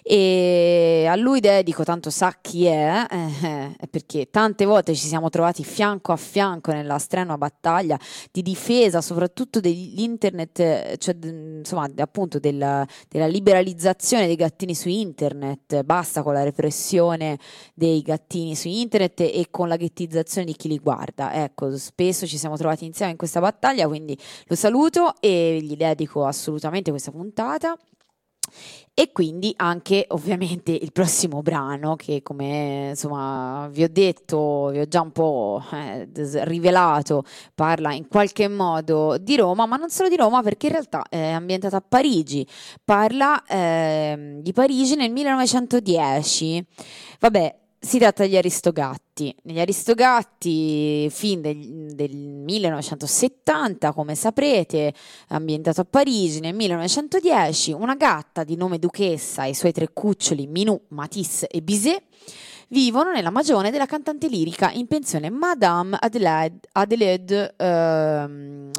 [0.02, 5.64] E a lui dedico tanto sa chi è eh, perché tante volte ci siamo trovati
[5.64, 7.98] fianco a fianco nella strenua battaglia
[8.30, 16.22] di difesa soprattutto dell'internet, cioè insomma appunto della, della liberalizzazione dei gattini su internet, basta
[16.22, 17.38] con la repressione
[17.74, 21.32] dei gattini su internet e con la ghettizzazione di chi li guarda.
[21.32, 26.24] Ecco, spesso ci siamo trovati insieme in questa battaglia, quindi lo saluto e gli dedico
[26.24, 27.76] assolutamente questa puntata
[28.94, 34.86] e quindi anche ovviamente il prossimo brano che come insomma vi ho detto, vi ho
[34.86, 36.08] già un po' eh,
[36.44, 37.24] rivelato,
[37.54, 41.30] parla in qualche modo di Roma, ma non solo di Roma perché in realtà è
[41.30, 42.46] ambientata a Parigi,
[42.84, 46.66] parla eh, di Parigi nel 1910.
[47.20, 49.09] Vabbè, si tratta degli Aristogatti.
[49.42, 54.94] Negli Aristogatti, fin del, del, 1970, come saprete,
[55.28, 60.46] ambientato a Parigi, nel 1910, una gatta di nome Duchessa e i suoi tre cuccioli
[60.46, 62.02] Minou, Matisse e Bizet
[62.70, 68.26] vivono nella magione della cantante lirica in pensione Madame Adelaide, Adelaide eh,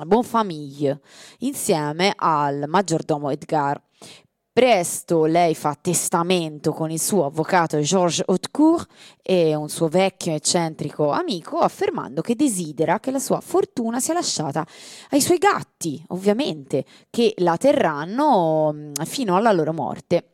[0.06, 1.00] Bonfamille,
[1.40, 3.82] insieme al maggiordomo Edgar.
[4.54, 8.86] Presto lei fa testamento con il suo avvocato Georges Hautcourt
[9.22, 14.68] e un suo vecchio eccentrico amico, affermando che desidera che la sua fortuna sia lasciata
[15.12, 20.26] ai suoi gatti, ovviamente, che la terranno mm, fino alla loro morte.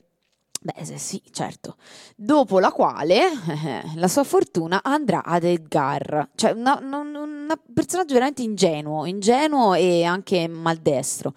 [0.59, 1.75] Beh, sì, certo.
[2.15, 9.05] Dopo la quale eh, la sua fortuna andrà ad Edgar, cioè un personaggio veramente ingenuo,
[9.05, 11.35] ingenuo e anche maldestro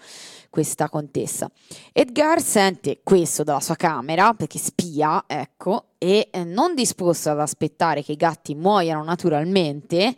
[0.51, 1.51] questa contessa.
[1.93, 8.03] Edgar sente questo dalla sua camera perché spia, ecco, e eh, non disposto ad aspettare
[8.03, 10.17] che i gatti muoiano naturalmente,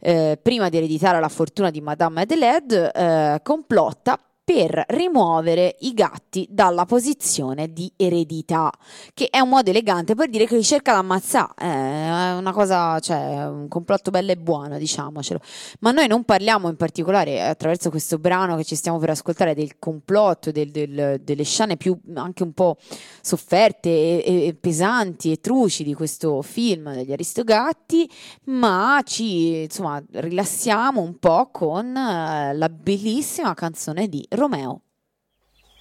[0.00, 6.46] eh, prima di ereditare la fortuna di Madame Adelaide, eh, complotta per rimuovere i gatti
[6.50, 8.70] dalla posizione di eredità,
[9.14, 12.52] che è un modo elegante per dire che li cerca di ammazzare, eh, è una
[12.52, 15.40] cosa, cioè un complotto bello e buono, diciamocelo.
[15.80, 19.78] Ma noi non parliamo in particolare attraverso questo brano che ci stiamo per ascoltare del
[19.78, 22.76] complotto, del, del, delle scene più anche un po'
[23.22, 28.08] sofferte e, e pesanti e truci di questo film degli Aristogatti,
[28.44, 34.82] ma ci insomma rilassiamo un po' con eh, la bellissima canzone di Romeo.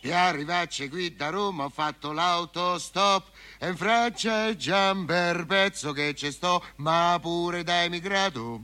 [0.04, 3.28] Per arrivarci qui da Roma ho fatto l'autostop
[3.58, 8.64] e in Francia è già un bel pezzo che ci sto, ma pure da emigrato.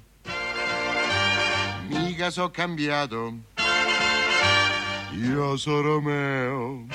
[1.88, 3.34] Mica so cambiato.
[5.14, 6.86] Io sono Romeo.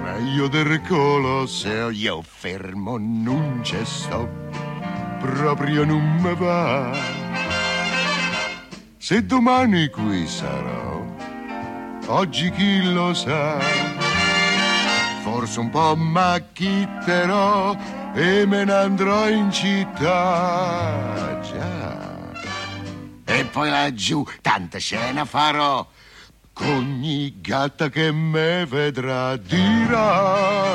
[0.00, 4.28] Meglio del Colosseo, io fermo non ci sto,
[5.18, 6.96] proprio non mi va.
[8.98, 11.07] Se domani qui sarò
[12.08, 13.58] oggi chi lo sa.
[15.22, 17.76] Forse un po' macchitterò
[18.14, 21.38] e me ne andrò in città.
[21.42, 22.32] Già.
[23.24, 25.86] E poi laggiù tanta scena farò.
[26.52, 30.74] Con ogni gatta che me vedrà dirà.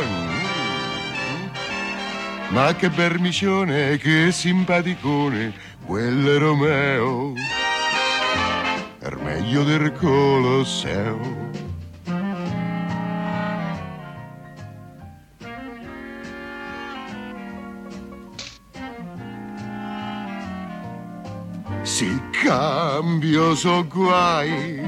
[2.50, 5.54] Ma che permissione, che simpaticone,
[5.86, 7.34] quel Romeo
[9.44, 11.52] meglio del Colosseo.
[21.82, 24.82] Si cambio so guai,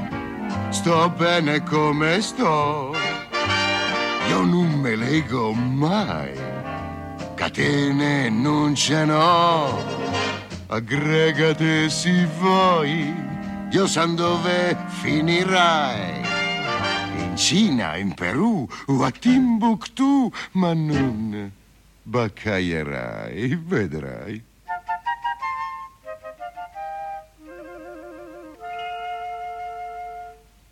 [0.70, 2.94] sto bene come sto,
[4.28, 6.32] io non me lego mai,
[7.34, 9.78] catene non ce n'ho,
[10.68, 13.35] aggregate si vuoi
[13.76, 16.22] io san dove finirai.
[17.18, 21.52] In Cina, in Perù o a Timbuktu, ma non
[22.02, 24.42] baccaierai, vedrai.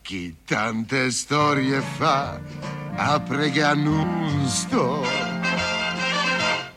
[0.00, 2.40] Chi tante storie fa,
[2.96, 5.04] apre che non sto.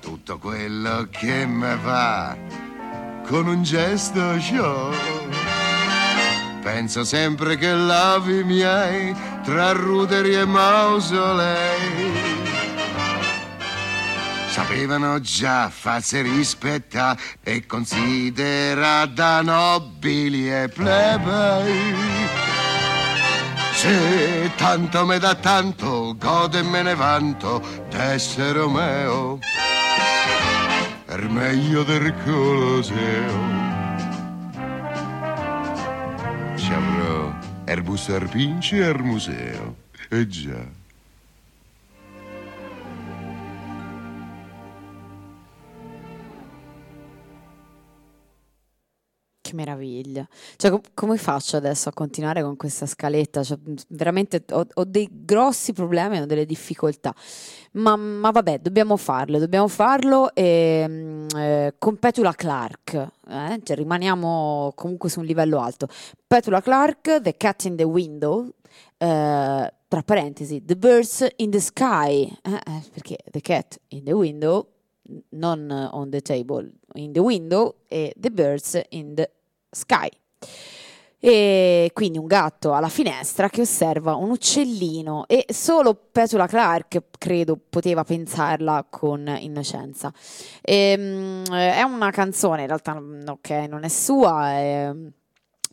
[0.01, 2.35] Tutto quello che mi va
[3.25, 5.16] con un gesto show.
[6.69, 9.15] Penso sempre che lavi miei
[9.45, 12.11] tra ruderi e mausolei.
[14.49, 21.95] Sapevano già farsi rispettare e considerare da nobili e plebei.
[23.71, 29.39] Se tanto me da tanto, gode e me ne vanto d'essere Romeo,
[31.05, 33.66] per meglio del Colosseo.
[36.67, 39.77] Ci avrò Erbus Arpinci al museo,
[40.09, 40.69] e già.
[49.39, 50.27] Che meraviglia.
[50.57, 53.43] Cioè, com- come faccio adesso a continuare con questa scaletta?
[53.43, 53.57] Cioè,
[53.87, 57.15] veramente ho, ho dei grossi problemi, ho delle difficoltà.
[57.77, 62.93] Ma, ma vabbè, dobbiamo farlo, dobbiamo farlo e, mh, eh, con Petula Clark.
[63.29, 65.87] eh, cioè, rimaniamo comunque su un livello alto.
[66.25, 68.49] Petula Clark, The Cat in the Window,
[68.97, 74.13] eh, tra parentesi, The Birds in the Sky, eh, eh, perché The Cat in the
[74.13, 74.67] Window,
[75.29, 79.29] non on the table, in the window, e The Birds in the
[79.69, 80.09] Sky.
[81.19, 87.57] E quindi un gatto alla finestra che osserva un uccellino e solo Petula Clark credo
[87.69, 90.13] poteva pensarla con innocenza.
[90.61, 93.01] Ehm, è una canzone, in realtà
[93.31, 94.93] ok, non è sua, è-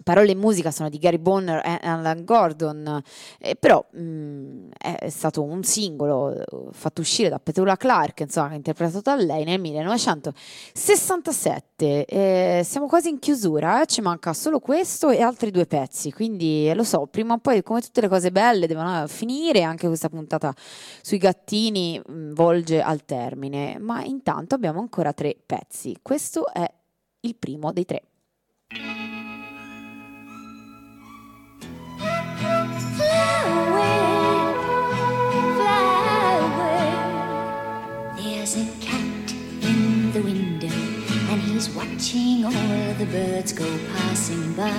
[0.02, 3.02] parole e musica sono di Gary Bonner e Alan Gordon,
[3.38, 8.54] eh, però mh, è, è stato un singolo eh, fatto uscire da Petula Clark, insomma,
[8.54, 12.04] interpretato da lei nel 1967.
[12.04, 16.68] Eh, siamo quasi in chiusura, eh, ci manca solo questo e altri due pezzi, quindi
[16.68, 20.08] eh, lo so, prima o poi, come tutte le cose belle, devono finire, anche questa
[20.08, 20.54] puntata
[21.02, 25.96] sui gattini mh, volge al termine, ma intanto abbiamo ancora tre pezzi.
[26.02, 26.68] Questo è
[27.20, 28.02] il primo dei tre.
[42.04, 44.70] Watching all the birds go passing by.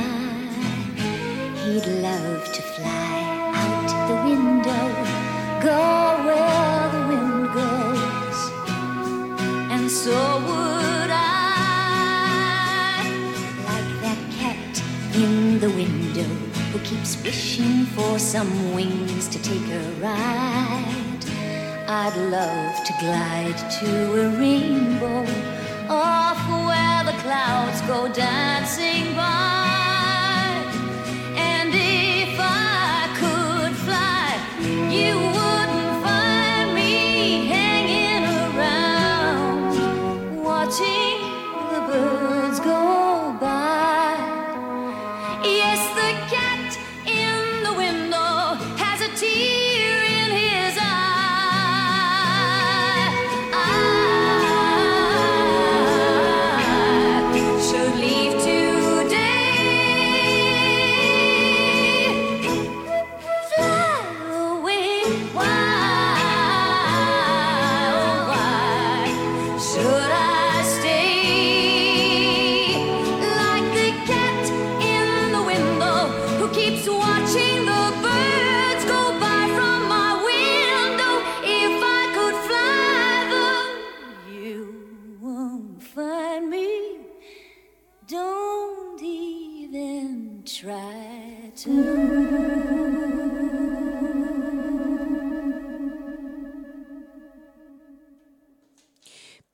[1.63, 4.85] He'd love to fly out the window,
[5.61, 5.81] go
[6.25, 8.39] where the wind goes,
[9.71, 10.34] and so
[17.25, 21.25] wishing for some wings to take a ride.
[21.87, 23.89] I'd love to glide to
[24.23, 25.25] a rainbow
[25.89, 30.61] off where the clouds go dancing by.
[31.35, 34.27] And if I could fly,
[34.93, 35.54] you wouldn't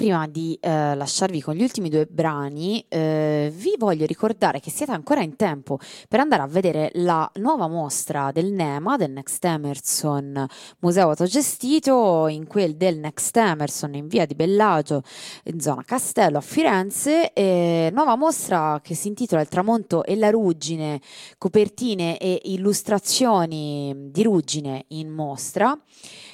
[0.02, 4.94] Prima di eh, lasciarvi con gli ultimi due brani, eh, vi voglio ricordare che siete
[4.94, 5.78] ancora in tempo
[6.10, 10.44] per andare a vedere la nuova mostra del NEMA, del Next Emerson
[10.80, 15.04] Museo Autogestito, in quel del Next Emerson in via di Bellagio,
[15.44, 17.32] in zona Castello a Firenze.
[17.34, 21.00] eh, nuova mostra che si intitola Il tramonto e la ruggine,
[21.38, 25.80] copertine e illustrazioni di ruggine in mostra.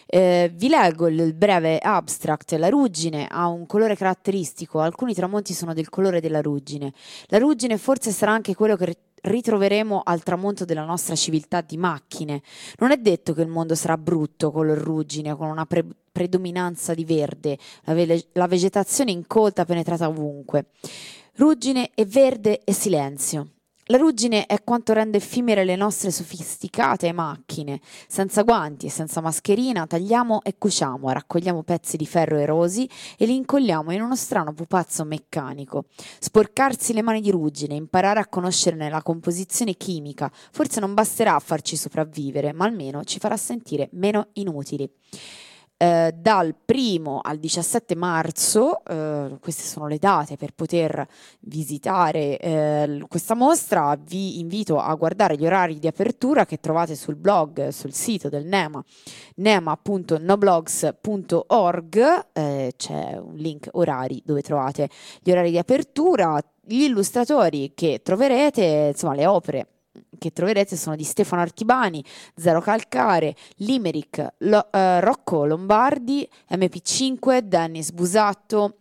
[0.10, 2.54] Eh, vi leggo il breve abstract.
[2.54, 6.94] La ruggine ha un colore caratteristico, alcuni tramonti sono del colore della ruggine.
[7.28, 11.76] La ruggine forse sarà anche quello che ri- ritroveremo al tramonto della nostra civiltà di
[11.76, 12.42] macchine.
[12.78, 17.04] Non è detto che il mondo sarà brutto color ruggine, con una pre- predominanza di
[17.04, 20.68] verde, la, vele- la vegetazione incolta penetrata ovunque.
[21.36, 23.57] Ruggine e verde e silenzio.
[23.90, 27.80] La ruggine è quanto rende effimere le nostre sofisticate macchine.
[28.10, 33.36] Senza guanti e senza mascherina tagliamo e cuciamo, raccogliamo pezzi di ferro erosi e li
[33.36, 35.86] incolliamo in uno strano pupazzo meccanico.
[36.20, 41.40] Sporcarsi le mani di ruggine, imparare a conoscerne la composizione chimica, forse non basterà a
[41.40, 44.90] farci sopravvivere, ma almeno ci farà sentire meno inutili.
[45.80, 51.08] Eh, dal 1 al 17 marzo, eh, queste sono le date per poter
[51.42, 57.16] visitare eh, questa mostra, vi invito a guardare gli orari di apertura che trovate sul
[57.16, 58.84] blog, sul sito del NEMA,
[59.36, 64.90] nema.noblogs.org, eh, c'è un link orari dove trovate
[65.22, 69.68] gli orari di apertura, gli illustratori che troverete, insomma le opere
[70.18, 72.04] che troverete sono di Stefano Archibani,
[72.36, 78.78] Zero Calcare, Limerick, Lo- eh, Rocco Lombardi, MP5, Dennis Busatto,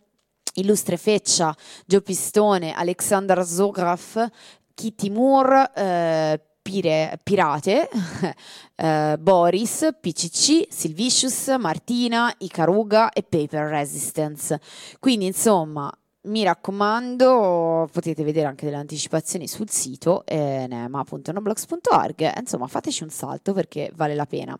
[0.55, 1.55] Illustre Feccia,
[1.85, 4.27] Gio Pistone, Alexander Zograf,
[4.73, 7.89] Kitty Moore, eh, Pire- Pirate,
[8.75, 14.59] eh, Boris, PCC, Silvicius, Martina, Icaruga e Paper Resistance.
[14.99, 15.91] Quindi insomma
[16.27, 22.39] mi raccomando, potete vedere anche delle anticipazioni sul sito eh, nema.noblogs.org.
[22.39, 24.57] Insomma, fateci un salto perché vale la pena.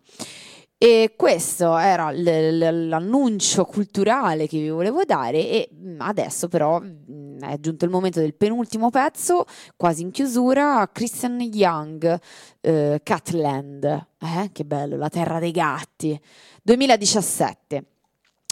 [0.79, 6.79] E questo era l- l- l'annuncio culturale che vi volevo dare e mm, adesso però
[6.79, 9.45] mm, è giunto il momento del penultimo pezzo,
[9.75, 12.19] quasi in chiusura, Christian Young,
[12.61, 13.83] eh, Catland,
[14.19, 16.19] eh, che bello, la terra dei gatti,
[16.61, 17.83] 2017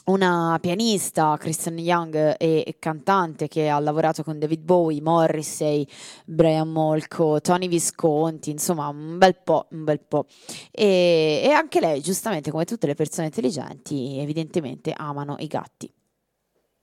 [0.05, 5.87] una pianista, Christian Young, e, cantante che ha lavorato con David Bowie, Morrissey,
[6.25, 10.27] Brian Molko, Tony Visconti, insomma un bel po', un bel po'.
[10.71, 15.91] E, e anche lei, giustamente come tutte le persone intelligenti, evidentemente amano i gatti.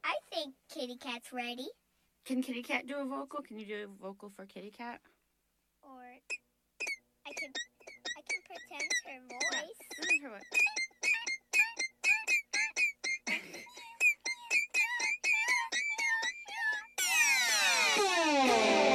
[0.05, 1.71] I think Kitty Cat's ready.
[2.25, 3.43] Can Kitty Cat do a vocal?
[3.43, 5.01] Can you do a vocal for Kitty Cat?
[5.83, 6.03] Or
[7.25, 7.51] I can
[8.17, 10.23] I can pretend her voice.
[10.23, 10.82] Her voice.
[17.97, 18.92] Música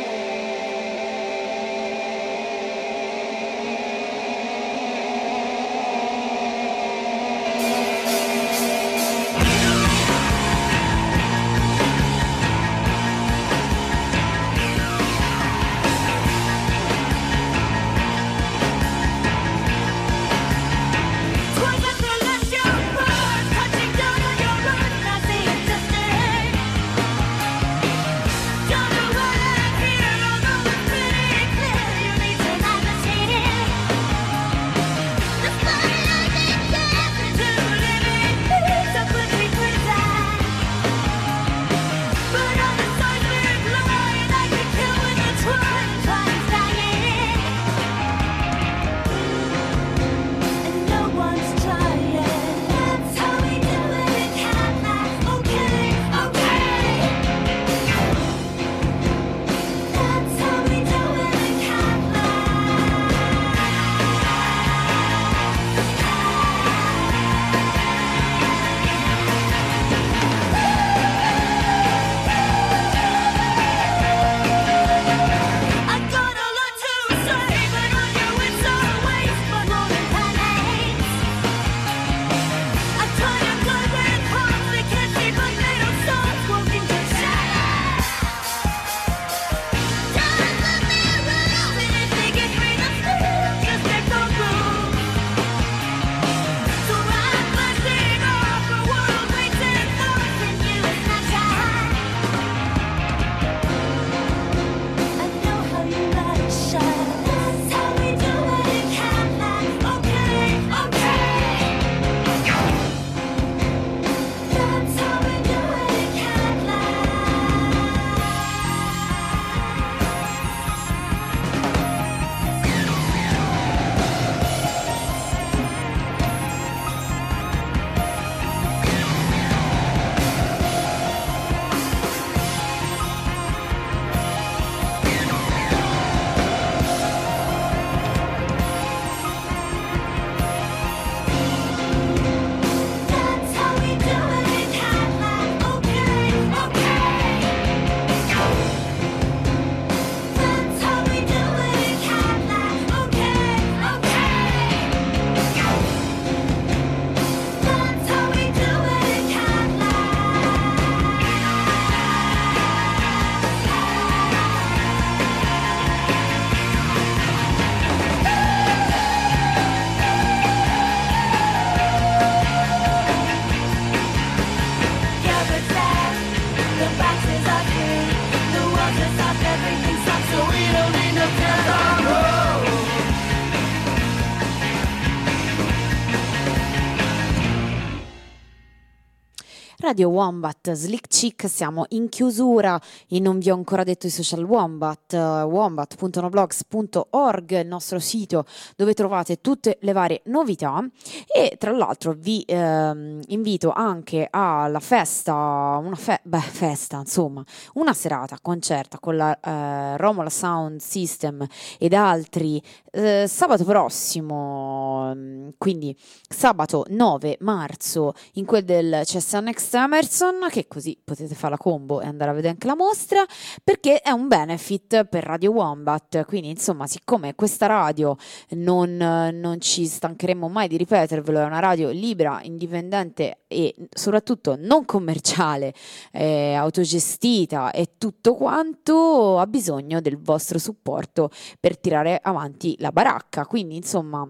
[189.87, 194.43] Radio Wombat, Slick Chick, siamo in chiusura e non vi ho ancora detto i social
[194.43, 198.45] Wombat, uh, wombat.noblogs.org, il nostro sito
[198.75, 200.87] dove trovate tutte le varie novità.
[201.25, 205.33] E tra l'altro vi ehm, invito anche alla festa,
[205.81, 211.43] una fe- beh, festa insomma, una serata concerta con la eh, Romola Sound System
[211.79, 212.61] ed altri
[212.91, 215.97] eh, sabato prossimo, mm, quindi
[216.29, 222.01] sabato 9 marzo in quel del CSN Next Emerson, che così potete fare la combo
[222.01, 223.23] e andare a vedere anche la mostra,
[223.63, 228.17] perché è un benefit per Radio Wombat, quindi insomma siccome questa radio
[228.49, 234.83] non, non ci stancheremo mai di ripetervelo, è una radio libera, indipendente e soprattutto non
[234.83, 235.73] commerciale,
[236.11, 243.45] eh, autogestita e tutto quanto, ha bisogno del vostro supporto per tirare avanti la baracca,
[243.45, 244.29] quindi insomma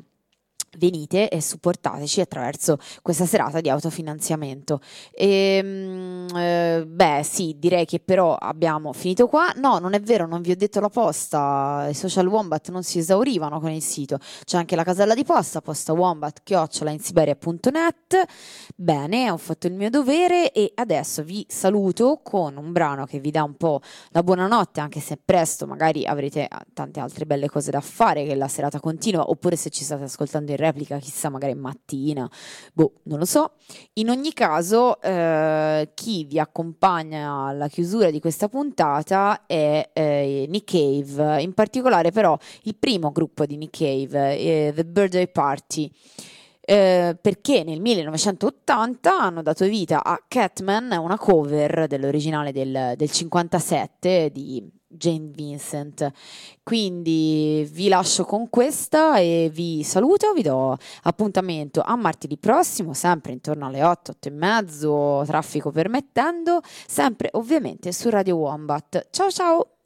[0.78, 4.80] venite e supportateci attraverso questa serata di autofinanziamento.
[5.12, 9.52] E, mm, eh, beh, sì, direi che però abbiamo finito qua.
[9.56, 11.88] No, non è vero, non vi ho detto la posta.
[11.90, 14.20] I social Wombat non si esaurivano con il sito.
[14.44, 18.26] C'è anche la casella di posta, posta wombat chiocciolainsiberia.net.
[18.76, 23.32] Bene, ho fatto il mio dovere e adesso vi saluto con un brano che vi
[23.32, 27.82] dà un po' la buonanotte, anche se presto magari avrete tante altre belle cose da
[27.82, 32.30] fare che la serata continua, oppure se ci state ascoltando in replica, chissà, magari mattina,
[32.74, 33.54] boh, non lo so.
[33.94, 40.72] In ogni caso, eh, chi vi accompagna alla chiusura di questa puntata è eh, Nick
[40.72, 45.92] Cave, in particolare però il primo gruppo di Nick Cave, eh, The Birthday Party.
[46.70, 54.32] Eh, perché nel 1980 hanno dato vita a Catman, una cover dell'originale del, del 57
[54.34, 56.12] di Jane Vincent.
[56.64, 63.32] Quindi vi lascio con questa e vi saluto, vi do appuntamento a martedì prossimo, sempre
[63.32, 69.08] intorno alle 8, 8 e mezzo, traffico permettendo, sempre ovviamente su Radio Wombat.
[69.12, 69.77] Ciao ciao!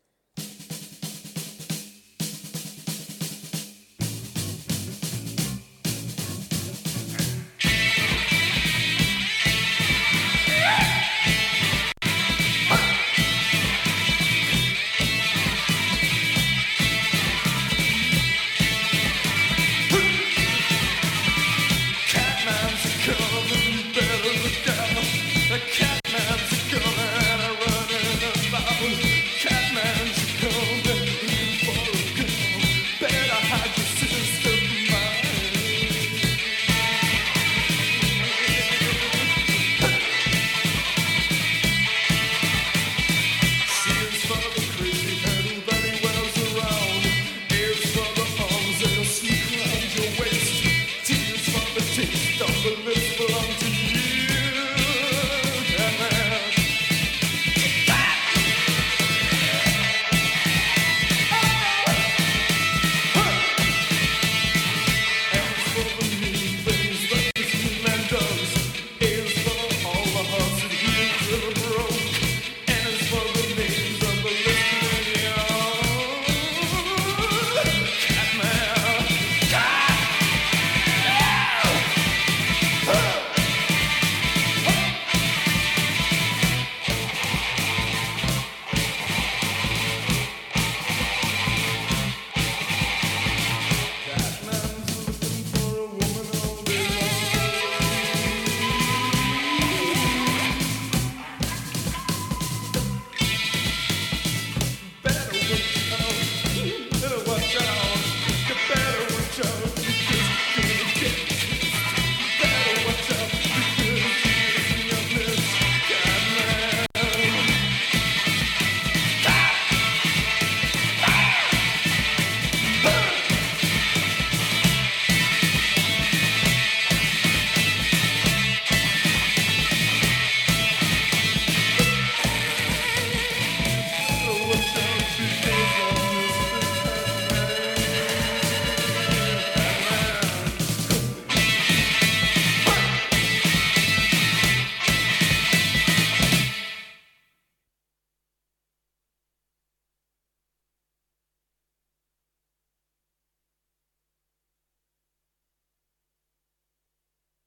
[25.71, 26.00] Jack.